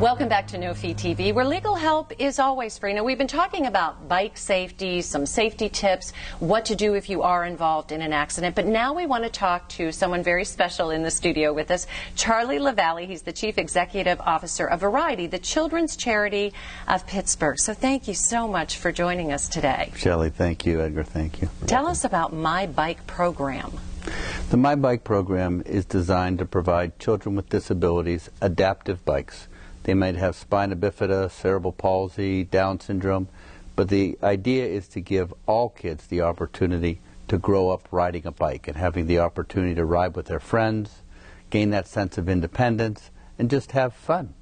Welcome 0.00 0.28
back 0.28 0.46
to 0.48 0.58
No 0.58 0.74
Fee 0.74 0.92
TV, 0.92 1.32
where 1.32 1.46
legal 1.46 1.74
help 1.74 2.12
is 2.18 2.38
always 2.38 2.76
free. 2.76 2.92
Now, 2.92 3.02
we've 3.02 3.16
been 3.16 3.26
talking 3.26 3.64
about 3.64 4.10
bike 4.10 4.36
safety, 4.36 5.00
some 5.00 5.24
safety 5.24 5.70
tips, 5.70 6.12
what 6.38 6.66
to 6.66 6.76
do 6.76 6.92
if 6.92 7.08
you 7.08 7.22
are 7.22 7.46
involved 7.46 7.92
in 7.92 8.02
an 8.02 8.12
accident. 8.12 8.54
But 8.54 8.66
now 8.66 8.92
we 8.92 9.06
want 9.06 9.24
to 9.24 9.30
talk 9.30 9.70
to 9.70 9.90
someone 9.92 10.22
very 10.22 10.44
special 10.44 10.90
in 10.90 11.02
the 11.02 11.10
studio 11.10 11.50
with 11.54 11.70
us, 11.70 11.86
Charlie 12.14 12.58
LaVallee. 12.58 13.06
He's 13.06 13.22
the 13.22 13.32
Chief 13.32 13.56
Executive 13.56 14.20
Officer 14.20 14.66
of 14.66 14.80
Variety, 14.80 15.28
the 15.28 15.38
children's 15.38 15.96
charity 15.96 16.52
of 16.88 17.06
Pittsburgh. 17.06 17.58
So 17.58 17.72
thank 17.72 18.06
you 18.06 18.12
so 18.12 18.46
much 18.46 18.76
for 18.76 18.92
joining 18.92 19.32
us 19.32 19.48
today. 19.48 19.92
Shelley, 19.96 20.28
thank 20.28 20.66
you. 20.66 20.82
Edgar, 20.82 21.04
thank 21.04 21.40
you. 21.40 21.48
Tell 21.66 21.86
us 21.86 22.04
about 22.04 22.34
My 22.34 22.66
Bike 22.66 23.06
program. 23.06 23.72
The 24.50 24.58
My 24.58 24.74
Bike 24.74 25.04
program 25.04 25.62
is 25.64 25.86
designed 25.86 26.38
to 26.40 26.44
provide 26.44 26.98
children 26.98 27.34
with 27.34 27.48
disabilities 27.48 28.28
adaptive 28.42 29.02
bikes. 29.06 29.48
They 29.86 29.94
might 29.94 30.16
have 30.16 30.34
spina 30.34 30.74
bifida, 30.74 31.30
cerebral 31.30 31.70
palsy, 31.70 32.42
Down 32.42 32.80
syndrome, 32.80 33.28
but 33.76 33.88
the 33.88 34.18
idea 34.20 34.66
is 34.66 34.88
to 34.88 35.00
give 35.00 35.32
all 35.46 35.68
kids 35.68 36.08
the 36.08 36.22
opportunity 36.22 36.98
to 37.28 37.38
grow 37.38 37.70
up 37.70 37.86
riding 37.92 38.26
a 38.26 38.32
bike 38.32 38.66
and 38.66 38.76
having 38.76 39.06
the 39.06 39.20
opportunity 39.20 39.76
to 39.76 39.84
ride 39.84 40.16
with 40.16 40.26
their 40.26 40.40
friends, 40.40 41.02
gain 41.50 41.70
that 41.70 41.86
sense 41.86 42.18
of 42.18 42.28
independence, 42.28 43.12
and 43.38 43.48
just 43.48 43.70
have 43.72 43.94
fun. 43.94 44.34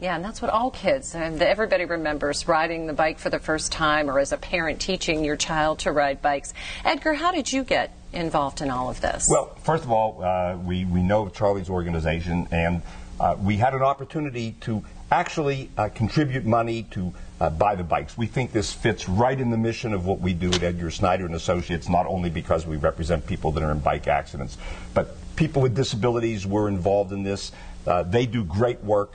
Yeah, 0.00 0.16
and 0.16 0.24
that's 0.24 0.40
what 0.40 0.50
all 0.50 0.70
kids, 0.70 1.14
and 1.14 1.42
everybody 1.42 1.84
remembers 1.84 2.48
riding 2.48 2.86
the 2.86 2.94
bike 2.94 3.18
for 3.18 3.28
the 3.28 3.38
first 3.38 3.72
time 3.72 4.08
or 4.08 4.18
as 4.18 4.32
a 4.32 4.38
parent 4.38 4.80
teaching 4.80 5.26
your 5.26 5.36
child 5.36 5.80
to 5.80 5.92
ride 5.92 6.22
bikes. 6.22 6.54
Edgar, 6.86 7.12
how 7.12 7.32
did 7.32 7.52
you 7.52 7.64
get 7.64 7.92
involved 8.14 8.62
in 8.62 8.70
all 8.70 8.88
of 8.88 9.02
this? 9.02 9.28
Well, 9.30 9.54
first 9.56 9.84
of 9.84 9.90
all, 9.90 10.24
uh, 10.24 10.56
we, 10.56 10.86
we 10.86 11.02
know 11.02 11.28
Charlie's 11.28 11.68
organization, 11.68 12.48
and 12.50 12.80
uh, 13.20 13.36
we 13.40 13.56
had 13.56 13.74
an 13.74 13.82
opportunity 13.82 14.56
to 14.60 14.84
actually 15.10 15.70
uh, 15.76 15.88
contribute 15.94 16.44
money 16.44 16.82
to 16.90 17.12
uh, 17.40 17.50
buy 17.50 17.74
the 17.74 17.84
bikes. 17.84 18.16
We 18.18 18.26
think 18.26 18.52
this 18.52 18.72
fits 18.72 19.08
right 19.08 19.38
in 19.38 19.50
the 19.50 19.56
mission 19.56 19.92
of 19.92 20.06
what 20.06 20.20
we 20.20 20.34
do 20.34 20.50
at 20.50 20.62
Edgar 20.62 20.90
Snyder 20.90 21.26
and 21.26 21.34
Associates, 21.34 21.88
not 21.88 22.06
only 22.06 22.30
because 22.30 22.66
we 22.66 22.76
represent 22.76 23.26
people 23.26 23.52
that 23.52 23.62
are 23.62 23.70
in 23.70 23.78
bike 23.78 24.06
accidents, 24.08 24.56
but 24.94 25.16
people 25.36 25.62
with 25.62 25.74
disabilities 25.74 26.46
were 26.46 26.68
involved 26.68 27.12
in 27.12 27.22
this. 27.22 27.52
Uh, 27.86 28.02
they 28.02 28.26
do 28.26 28.44
great 28.44 28.82
work. 28.82 29.14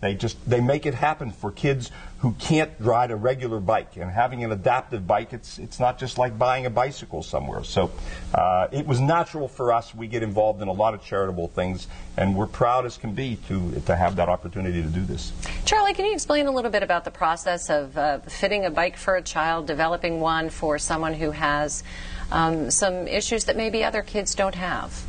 They 0.00 0.14
just 0.14 0.36
they 0.48 0.60
make 0.60 0.86
it 0.86 0.94
happen 0.94 1.32
for 1.32 1.50
kids 1.50 1.90
who 2.18 2.32
can't 2.32 2.70
ride 2.78 3.10
a 3.10 3.16
regular 3.16 3.58
bike. 3.58 3.96
And 3.96 4.10
having 4.10 4.44
an 4.44 4.52
adaptive 4.52 5.06
bike, 5.06 5.32
it's 5.32 5.58
it's 5.58 5.80
not 5.80 5.98
just 5.98 6.18
like 6.18 6.38
buying 6.38 6.66
a 6.66 6.70
bicycle 6.70 7.22
somewhere. 7.22 7.64
So 7.64 7.90
uh, 8.32 8.68
it 8.70 8.86
was 8.86 9.00
natural 9.00 9.48
for 9.48 9.72
us. 9.72 9.94
We 9.94 10.06
get 10.06 10.22
involved 10.22 10.62
in 10.62 10.68
a 10.68 10.72
lot 10.72 10.94
of 10.94 11.02
charitable 11.02 11.48
things, 11.48 11.88
and 12.16 12.36
we're 12.36 12.46
proud 12.46 12.86
as 12.86 12.96
can 12.96 13.14
be 13.14 13.38
to 13.48 13.80
to 13.86 13.96
have 13.96 14.16
that 14.16 14.28
opportunity 14.28 14.82
to 14.82 14.88
do 14.88 15.04
this. 15.04 15.32
Charlie, 15.64 15.94
can 15.94 16.04
you 16.04 16.12
explain 16.12 16.46
a 16.46 16.52
little 16.52 16.70
bit 16.70 16.84
about 16.84 17.04
the 17.04 17.10
process 17.10 17.68
of 17.68 17.98
uh, 17.98 18.20
fitting 18.20 18.64
a 18.66 18.70
bike 18.70 18.96
for 18.96 19.16
a 19.16 19.22
child, 19.22 19.66
developing 19.66 20.20
one 20.20 20.48
for 20.48 20.78
someone 20.78 21.14
who 21.14 21.32
has 21.32 21.82
um, 22.30 22.70
some 22.70 23.08
issues 23.08 23.44
that 23.44 23.56
maybe 23.56 23.82
other 23.82 24.02
kids 24.02 24.36
don't 24.36 24.54
have? 24.54 25.04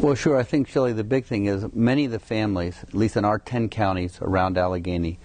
Well, 0.00 0.14
sure. 0.14 0.38
I 0.38 0.44
think, 0.44 0.68
Shelley, 0.68 0.92
the 0.92 1.02
big 1.02 1.24
thing 1.24 1.46
is 1.46 1.66
many 1.74 2.04
of 2.04 2.12
the 2.12 2.20
families, 2.20 2.84
at 2.84 2.94
least 2.94 3.16
in 3.16 3.24
our 3.24 3.40
10 3.40 3.68
counties 3.68 4.20
around 4.22 4.56
Allegheny, 4.56 5.18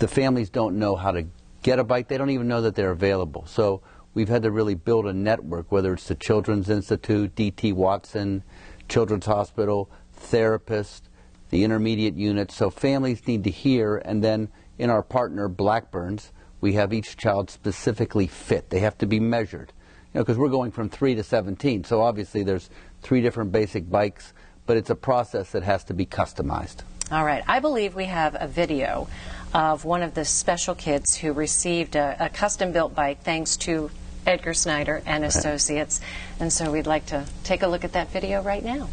the 0.00 0.08
families 0.08 0.50
don't 0.50 0.80
know 0.80 0.96
how 0.96 1.12
to 1.12 1.26
get 1.62 1.78
a 1.78 1.84
bike. 1.84 2.08
They 2.08 2.18
don't 2.18 2.30
even 2.30 2.48
know 2.48 2.60
that 2.62 2.74
they're 2.74 2.90
available. 2.90 3.46
So 3.46 3.82
we've 4.12 4.28
had 4.28 4.42
to 4.42 4.50
really 4.50 4.74
build 4.74 5.06
a 5.06 5.12
network, 5.12 5.70
whether 5.70 5.94
it's 5.94 6.08
the 6.08 6.16
Children's 6.16 6.68
Institute, 6.68 7.36
D.T. 7.36 7.72
Watson, 7.72 8.42
Children's 8.88 9.26
Hospital, 9.26 9.88
therapists, 10.20 11.02
the 11.50 11.62
intermediate 11.62 12.16
units. 12.16 12.56
So 12.56 12.68
families 12.68 13.24
need 13.28 13.44
to 13.44 13.50
hear, 13.50 13.98
and 13.98 14.24
then 14.24 14.48
in 14.76 14.90
our 14.90 15.04
partner, 15.04 15.48
Blackburns, 15.48 16.32
we 16.60 16.72
have 16.72 16.92
each 16.92 17.16
child 17.16 17.48
specifically 17.48 18.26
fit. 18.26 18.70
They 18.70 18.80
have 18.80 18.98
to 18.98 19.06
be 19.06 19.20
measured. 19.20 19.72
You 20.12 20.18
know, 20.18 20.24
because 20.24 20.38
we're 20.38 20.48
going 20.48 20.72
from 20.72 20.88
3 20.88 21.14
to 21.14 21.22
17. 21.22 21.84
So 21.84 22.02
obviously 22.02 22.42
there's 22.42 22.70
three 23.02 23.20
different 23.20 23.52
basic 23.52 23.88
bikes, 23.88 24.32
but 24.66 24.76
it's 24.76 24.90
a 24.90 24.94
process 24.94 25.50
that 25.52 25.62
has 25.62 25.84
to 25.84 25.94
be 25.94 26.06
customized. 26.06 26.82
All 27.10 27.24
right. 27.24 27.42
I 27.48 27.58
believe 27.58 27.96
we 27.96 28.04
have 28.04 28.36
a 28.38 28.46
video 28.46 29.08
of 29.52 29.84
one 29.84 30.02
of 30.02 30.14
the 30.14 30.24
special 30.24 30.76
kids 30.76 31.16
who 31.16 31.32
received 31.32 31.96
a, 31.96 32.16
a 32.20 32.28
custom 32.28 32.70
built 32.70 32.94
bike 32.94 33.22
thanks 33.24 33.56
to 33.58 33.90
Edgar 34.26 34.54
Snyder 34.54 35.02
and 35.06 35.24
Associates. 35.24 36.00
And 36.38 36.52
so 36.52 36.70
we'd 36.70 36.86
like 36.86 37.06
to 37.06 37.26
take 37.42 37.62
a 37.62 37.66
look 37.66 37.82
at 37.82 37.94
that 37.94 38.12
video 38.12 38.42
right 38.42 38.64
now. 38.64 38.88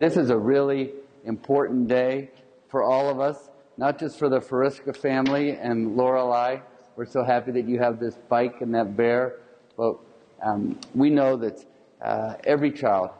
This 0.00 0.16
is 0.16 0.30
a 0.30 0.36
really 0.36 0.90
important 1.24 1.86
day 1.86 2.30
for 2.68 2.82
all 2.82 3.08
of 3.08 3.20
us, 3.20 3.50
not 3.76 4.00
just 4.00 4.18
for 4.18 4.28
the 4.28 4.40
Fariska 4.40 4.96
family 4.96 5.50
and 5.50 5.96
Lorelei. 5.96 6.58
We're 6.96 7.06
so 7.06 7.22
happy 7.22 7.52
that 7.52 7.68
you 7.68 7.78
have 7.78 8.00
this 8.00 8.16
bike 8.28 8.62
and 8.62 8.74
that 8.74 8.96
bear, 8.96 9.36
but 9.76 9.96
um, 10.44 10.78
we 10.92 11.10
know 11.10 11.36
that 11.36 11.64
uh, 12.02 12.34
every 12.44 12.72
child 12.72 13.10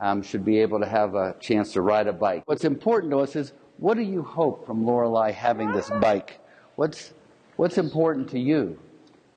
um, 0.00 0.22
should 0.22 0.44
be 0.44 0.58
able 0.58 0.80
to 0.80 0.86
have 0.86 1.14
a 1.14 1.34
chance 1.40 1.72
to 1.72 1.82
ride 1.82 2.06
a 2.06 2.12
bike. 2.12 2.42
What's 2.46 2.64
important 2.64 3.12
to 3.12 3.18
us 3.18 3.36
is 3.36 3.52
what 3.78 3.96
do 3.96 4.02
you 4.02 4.22
hope 4.22 4.66
from 4.66 4.84
Lorelei 4.84 5.30
having 5.30 5.72
this 5.72 5.90
bike? 6.00 6.40
What's 6.76 7.12
what's 7.56 7.78
important 7.78 8.28
to 8.30 8.38
you? 8.38 8.78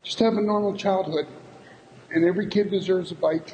Just 0.04 0.20
have 0.20 0.34
a 0.34 0.42
normal 0.42 0.76
childhood, 0.76 1.28
and 2.12 2.26
every 2.26 2.48
kid 2.48 2.72
deserves 2.72 3.12
a 3.12 3.16
bike. 3.16 3.54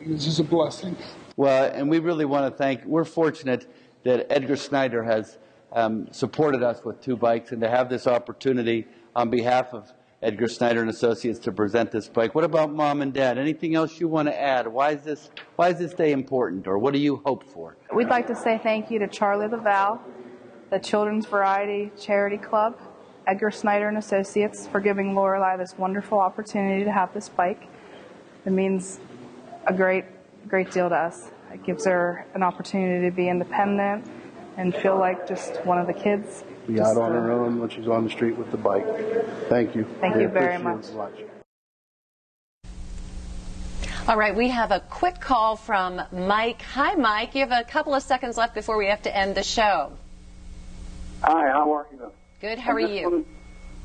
And 0.00 0.14
this 0.14 0.26
is 0.26 0.38
a 0.38 0.44
blessing. 0.44 0.96
Well, 1.36 1.70
and 1.72 1.88
we 1.88 1.98
really 1.98 2.24
want 2.24 2.52
to 2.52 2.56
thank. 2.56 2.84
We're 2.84 3.04
fortunate 3.04 3.72
that 4.04 4.26
Edgar 4.30 4.56
Snyder 4.56 5.02
has 5.02 5.38
um, 5.72 6.08
supported 6.12 6.62
us 6.62 6.84
with 6.84 7.00
two 7.00 7.16
bikes, 7.16 7.52
and 7.52 7.60
to 7.60 7.68
have 7.68 7.88
this 7.88 8.06
opportunity 8.06 8.86
on 9.14 9.30
behalf 9.30 9.74
of 9.74 9.92
Edgar 10.20 10.48
Snyder 10.48 10.80
and 10.80 10.90
Associates 10.90 11.38
to 11.40 11.52
present 11.52 11.92
this 11.92 12.08
bike. 12.08 12.34
What 12.34 12.42
about 12.42 12.72
mom 12.72 13.02
and 13.02 13.12
dad? 13.12 13.38
Anything 13.38 13.76
else 13.76 14.00
you 14.00 14.08
want 14.08 14.26
to 14.26 14.40
add? 14.40 14.66
Why 14.66 14.90
is 14.90 15.02
this 15.02 15.30
why 15.54 15.68
is 15.68 15.78
this 15.78 15.94
day 15.94 16.10
important 16.10 16.66
or 16.66 16.76
what 16.78 16.92
do 16.92 16.98
you 16.98 17.22
hope 17.24 17.44
for? 17.44 17.76
We'd 17.94 18.08
like 18.08 18.26
to 18.26 18.34
say 18.34 18.58
thank 18.60 18.90
you 18.90 18.98
to 18.98 19.06
Charlie 19.06 19.46
LaVallee, 19.46 20.00
the 20.70 20.80
Children's 20.80 21.26
Variety 21.26 21.92
Charity 21.96 22.36
Club, 22.36 22.80
Edgar 23.28 23.52
Snyder 23.52 23.88
and 23.88 23.96
Associates 23.96 24.66
for 24.66 24.80
giving 24.80 25.14
Lorelei 25.14 25.56
this 25.56 25.78
wonderful 25.78 26.18
opportunity 26.18 26.82
to 26.82 26.90
have 26.90 27.14
this 27.14 27.28
bike. 27.28 27.68
It 28.44 28.50
means 28.50 28.98
a 29.68 29.72
great 29.72 30.04
great 30.48 30.72
deal 30.72 30.88
to 30.88 30.96
us. 30.96 31.30
It 31.52 31.62
gives 31.62 31.86
her 31.86 32.26
an 32.34 32.42
opportunity 32.42 33.08
to 33.08 33.14
be 33.14 33.28
independent 33.28 34.04
and 34.58 34.74
feel 34.74 34.98
like 34.98 35.26
just 35.26 35.64
one 35.64 35.78
of 35.78 35.86
the 35.86 35.92
kids 35.94 36.42
be 36.66 36.80
out 36.80 36.96
on 36.98 37.12
her 37.12 37.32
uh, 37.32 37.36
own 37.36 37.60
when 37.60 37.70
she's 37.70 37.86
on 37.86 38.04
the 38.04 38.10
street 38.10 38.36
with 38.36 38.50
the 38.50 38.56
bike. 38.56 38.84
Thank 39.48 39.74
you. 39.74 39.86
Thank 40.00 40.16
We 40.16 40.22
you 40.22 40.28
very 40.28 40.58
much. 40.58 40.84
All 44.08 44.16
right, 44.16 44.34
we 44.34 44.48
have 44.48 44.72
a 44.72 44.80
quick 44.80 45.20
call 45.20 45.54
from 45.54 46.02
Mike. 46.12 46.62
Hi, 46.62 46.94
Mike. 46.94 47.34
You 47.34 47.46
have 47.46 47.52
a 47.52 47.62
couple 47.62 47.94
of 47.94 48.02
seconds 48.02 48.36
left 48.36 48.54
before 48.54 48.76
we 48.76 48.86
have 48.86 49.02
to 49.02 49.16
end 49.16 49.34
the 49.34 49.42
show. 49.42 49.92
Hi, 51.22 51.48
how 51.50 51.72
are 51.72 51.86
you? 51.92 52.10
Good. 52.40 52.58
How 52.58 52.72
I 52.72 52.74
are 52.74 52.80
you? 52.80 53.04
wanted- 53.04 53.26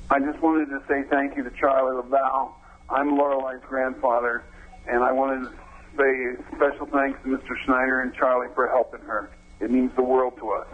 I 0.09 0.19
just 0.19 0.39
wanted 0.41 0.69
to 0.69 0.81
say 0.88 1.03
thank 1.09 1.38
you 1.38 1.43
to 1.43 1.51
Charlie 1.51 2.01
LaVallee. 2.01 2.51
I'm 2.89 3.17
Lorelei's 3.17 3.62
grandfather, 3.67 4.43
and 4.88 5.03
I 5.03 5.12
wanted 5.12 5.49
to 5.49 5.51
say 5.97 6.43
special 6.55 6.86
thanks 6.88 7.19
to 7.23 7.29
Mr. 7.29 7.55
Schneider 7.65 8.01
and 8.01 8.13
Charlie 8.13 8.49
for 8.53 8.67
helping 8.67 9.01
her. 9.01 9.29
It 9.63 9.71
means 9.71 9.91
the 9.95 10.04
world 10.04 10.36
to 10.39 10.49
us. 10.52 10.67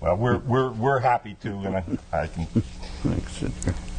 Well, 0.00 0.16
we're 0.16 0.38
we're 0.38 0.70
we're 0.70 1.00
happy 1.00 1.34
to, 1.42 1.48
and 1.50 1.76
I, 1.76 1.84
I 2.12 2.26
can. 2.28 2.46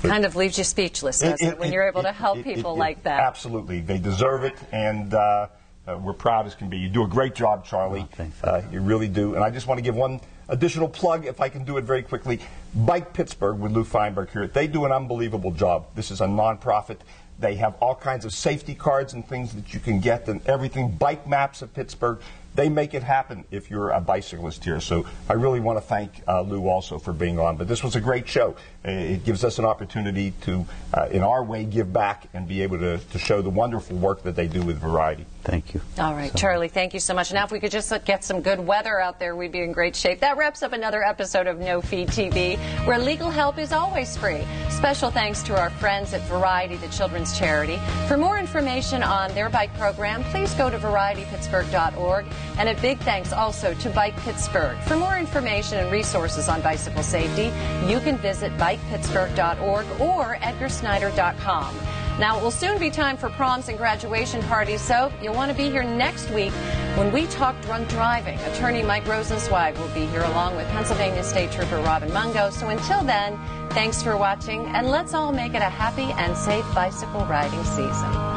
Kind 0.01 0.23
of 0.23 0.37
leaves 0.37 0.57
you 0.57 0.63
speechless, 0.63 1.19
doesn't 1.19 1.45
it, 1.45 1.59
when 1.59 1.73
you're 1.73 1.87
able 1.87 2.03
to 2.03 2.13
help 2.13 2.37
it- 2.37 2.45
people 2.45 2.71
it- 2.71 2.75
it- 2.75 2.79
like 2.79 3.03
that? 3.03 3.19
Absolutely, 3.19 3.81
they 3.81 3.97
deserve 3.97 4.45
it, 4.45 4.55
and 4.71 5.13
uh, 5.13 5.47
uh, 5.87 5.97
we're 5.97 6.13
proud 6.13 6.45
as 6.45 6.55
can 6.55 6.69
be. 6.69 6.77
You 6.77 6.87
do 6.87 7.03
a 7.03 7.07
great 7.07 7.35
job, 7.35 7.65
Charlie. 7.65 8.07
Uh, 8.41 8.61
you 8.71 8.79
really 8.79 9.09
do. 9.09 9.35
And 9.35 9.43
I 9.43 9.49
just 9.49 9.67
want 9.67 9.77
to 9.77 9.81
give 9.81 9.95
one 9.95 10.21
additional 10.47 10.87
plug, 10.87 11.25
if 11.25 11.41
I 11.41 11.49
can 11.49 11.65
do 11.65 11.75
it 11.75 11.83
very 11.83 12.01
quickly. 12.01 12.39
Bike 12.73 13.11
Pittsburgh 13.11 13.59
with 13.59 13.73
Lou 13.73 13.83
Fineberg 13.83 14.29
here. 14.31 14.47
They 14.47 14.67
do 14.67 14.85
an 14.85 14.93
unbelievable 14.93 15.51
job. 15.51 15.87
This 15.95 16.11
is 16.11 16.21
a 16.21 16.25
nonprofit. 16.27 16.99
They 17.39 17.55
have 17.55 17.75
all 17.81 17.95
kinds 17.95 18.23
of 18.23 18.31
safety 18.33 18.75
cards 18.75 19.13
and 19.13 19.27
things 19.27 19.53
that 19.53 19.73
you 19.73 19.81
can 19.81 19.99
get, 19.99 20.29
and 20.29 20.45
everything. 20.47 20.91
Bike 20.91 21.27
maps 21.27 21.61
of 21.61 21.73
Pittsburgh. 21.73 22.19
They 22.59 22.67
make 22.67 22.93
it 22.93 23.03
happen 23.03 23.45
if 23.51 23.71
you're 23.71 23.91
a 23.91 24.01
bicyclist 24.01 24.65
here. 24.65 24.81
So 24.81 25.05
I 25.29 25.33
really 25.33 25.61
want 25.61 25.77
to 25.77 25.81
thank 25.81 26.11
uh, 26.27 26.41
Lou 26.41 26.67
also 26.67 26.99
for 26.99 27.13
being 27.13 27.39
on. 27.39 27.55
But 27.55 27.69
this 27.69 27.81
was 27.81 27.95
a 27.95 28.01
great 28.01 28.27
show. 28.27 28.57
Uh, 28.85 28.91
It 28.91 29.23
gives 29.23 29.45
us 29.45 29.59
an 29.59 29.65
opportunity 29.65 30.33
to, 30.41 30.65
uh, 30.93 31.07
in 31.09 31.23
our 31.23 31.41
way, 31.41 31.63
give 31.63 31.93
back 31.93 32.27
and 32.33 32.49
be 32.49 32.61
able 32.61 32.77
to, 32.79 32.97
to 32.97 33.17
show 33.17 33.41
the 33.41 33.49
wonderful 33.49 33.95
work 33.95 34.23
that 34.23 34.35
they 34.35 34.47
do 34.47 34.61
with 34.61 34.77
Variety. 34.77 35.25
Thank 35.43 35.73
you. 35.73 35.79
All 35.97 36.13
right, 36.13 36.35
Charlie, 36.35 36.67
thank 36.67 36.93
you 36.93 36.99
so 36.99 37.13
much. 37.13 37.31
Now, 37.31 37.45
if 37.45 37.51
we 37.51 37.61
could 37.61 37.71
just 37.71 37.93
get 38.03 38.25
some 38.25 38.41
good 38.41 38.59
weather 38.59 38.99
out 38.99 39.19
there, 39.19 39.37
we'd 39.37 39.53
be 39.53 39.61
in 39.61 39.71
great 39.71 39.95
shape. 39.95 40.19
That 40.19 40.35
wraps 40.35 40.61
up 40.61 40.73
another 40.73 41.01
episode 41.01 41.47
of 41.47 41.59
No 41.59 41.79
Fee 41.81 42.05
TV, 42.05 42.57
where 42.85 42.99
legal 42.99 43.29
help 43.29 43.57
is 43.57 43.71
always 43.71 44.17
free. 44.17 44.43
Special 44.69 45.09
thanks 45.11 45.41
to 45.43 45.57
our 45.57 45.69
friends 45.69 46.13
at 46.13 46.21
Variety, 46.23 46.75
the 46.75 46.89
children's 46.89 47.37
charity. 47.39 47.79
For 48.09 48.17
more 48.17 48.37
information 48.37 49.01
on 49.01 49.33
their 49.33 49.49
bike 49.49 49.73
program, 49.77 50.23
please 50.25 50.53
go 50.55 50.69
to 50.69 50.77
varietypittsburgh.org. 50.77 52.25
And 52.57 52.69
a 52.69 52.81
big 52.81 52.99
thanks 52.99 53.31
also 53.31 53.73
to 53.75 53.89
Bike 53.89 54.17
Pittsburgh. 54.17 54.77
For 54.79 54.97
more 54.97 55.17
information 55.17 55.77
and 55.77 55.91
resources 55.91 56.49
on 56.49 56.61
bicycle 56.61 57.03
safety, 57.03 57.51
you 57.87 57.99
can 57.99 58.17
visit 58.17 58.51
bikepittsburgh.org 58.57 59.85
or 60.01 60.35
edgarsnyder.com. 60.37 61.75
Now, 62.19 62.37
it 62.37 62.43
will 62.43 62.51
soon 62.51 62.77
be 62.79 62.89
time 62.89 63.15
for 63.15 63.29
proms 63.29 63.69
and 63.69 63.77
graduation 63.77 64.43
parties, 64.43 64.81
so 64.81 65.09
you'll 65.21 65.35
want 65.35 65.51
to 65.51 65.57
be 65.57 65.69
here 65.69 65.83
next 65.83 66.29
week 66.31 66.51
when 66.95 67.13
we 67.13 67.27
talk 67.27 67.59
drunk 67.61 67.87
driving. 67.87 68.37
Attorney 68.39 68.83
Mike 68.83 69.05
Rosenzweig 69.05 69.77
will 69.77 69.87
be 69.93 70.05
here 70.07 70.23
along 70.23 70.57
with 70.57 70.67
Pennsylvania 70.67 71.23
State 71.23 71.49
Trooper 71.53 71.77
Robin 71.77 72.11
Mungo. 72.11 72.49
So 72.49 72.67
until 72.67 73.03
then, 73.03 73.39
thanks 73.69 74.03
for 74.03 74.17
watching, 74.17 74.65
and 74.65 74.89
let's 74.89 75.13
all 75.13 75.31
make 75.31 75.53
it 75.53 75.61
a 75.61 75.69
happy 75.69 76.11
and 76.21 76.35
safe 76.35 76.65
bicycle 76.75 77.25
riding 77.25 77.63
season. 77.63 78.28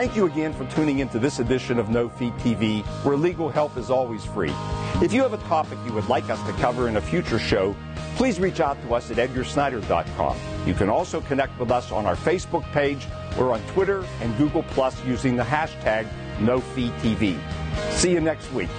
Thank 0.00 0.16
you 0.16 0.24
again 0.24 0.54
for 0.54 0.64
tuning 0.70 1.00
into 1.00 1.18
this 1.18 1.40
edition 1.40 1.78
of 1.78 1.90
No 1.90 2.08
Fee 2.08 2.30
TV, 2.38 2.82
where 3.04 3.18
legal 3.18 3.50
help 3.50 3.76
is 3.76 3.90
always 3.90 4.24
free. 4.24 4.54
If 5.02 5.12
you 5.12 5.20
have 5.20 5.34
a 5.34 5.44
topic 5.46 5.78
you 5.84 5.92
would 5.92 6.08
like 6.08 6.30
us 6.30 6.42
to 6.46 6.52
cover 6.52 6.88
in 6.88 6.96
a 6.96 7.02
future 7.02 7.38
show, 7.38 7.76
please 8.16 8.40
reach 8.40 8.60
out 8.60 8.80
to 8.80 8.94
us 8.94 9.10
at 9.10 9.18
edgarsnyder.com. 9.18 10.38
You 10.64 10.72
can 10.72 10.88
also 10.88 11.20
connect 11.20 11.60
with 11.60 11.70
us 11.70 11.92
on 11.92 12.06
our 12.06 12.16
Facebook 12.16 12.64
page 12.72 13.06
or 13.38 13.52
on 13.52 13.60
Twitter 13.74 14.02
and 14.22 14.34
Google 14.38 14.62
Plus 14.70 14.96
using 15.04 15.36
the 15.36 15.42
hashtag 15.42 16.08
NoFeeTV. 16.38 17.38
See 17.92 18.12
you 18.12 18.22
next 18.22 18.50
week. 18.54 18.70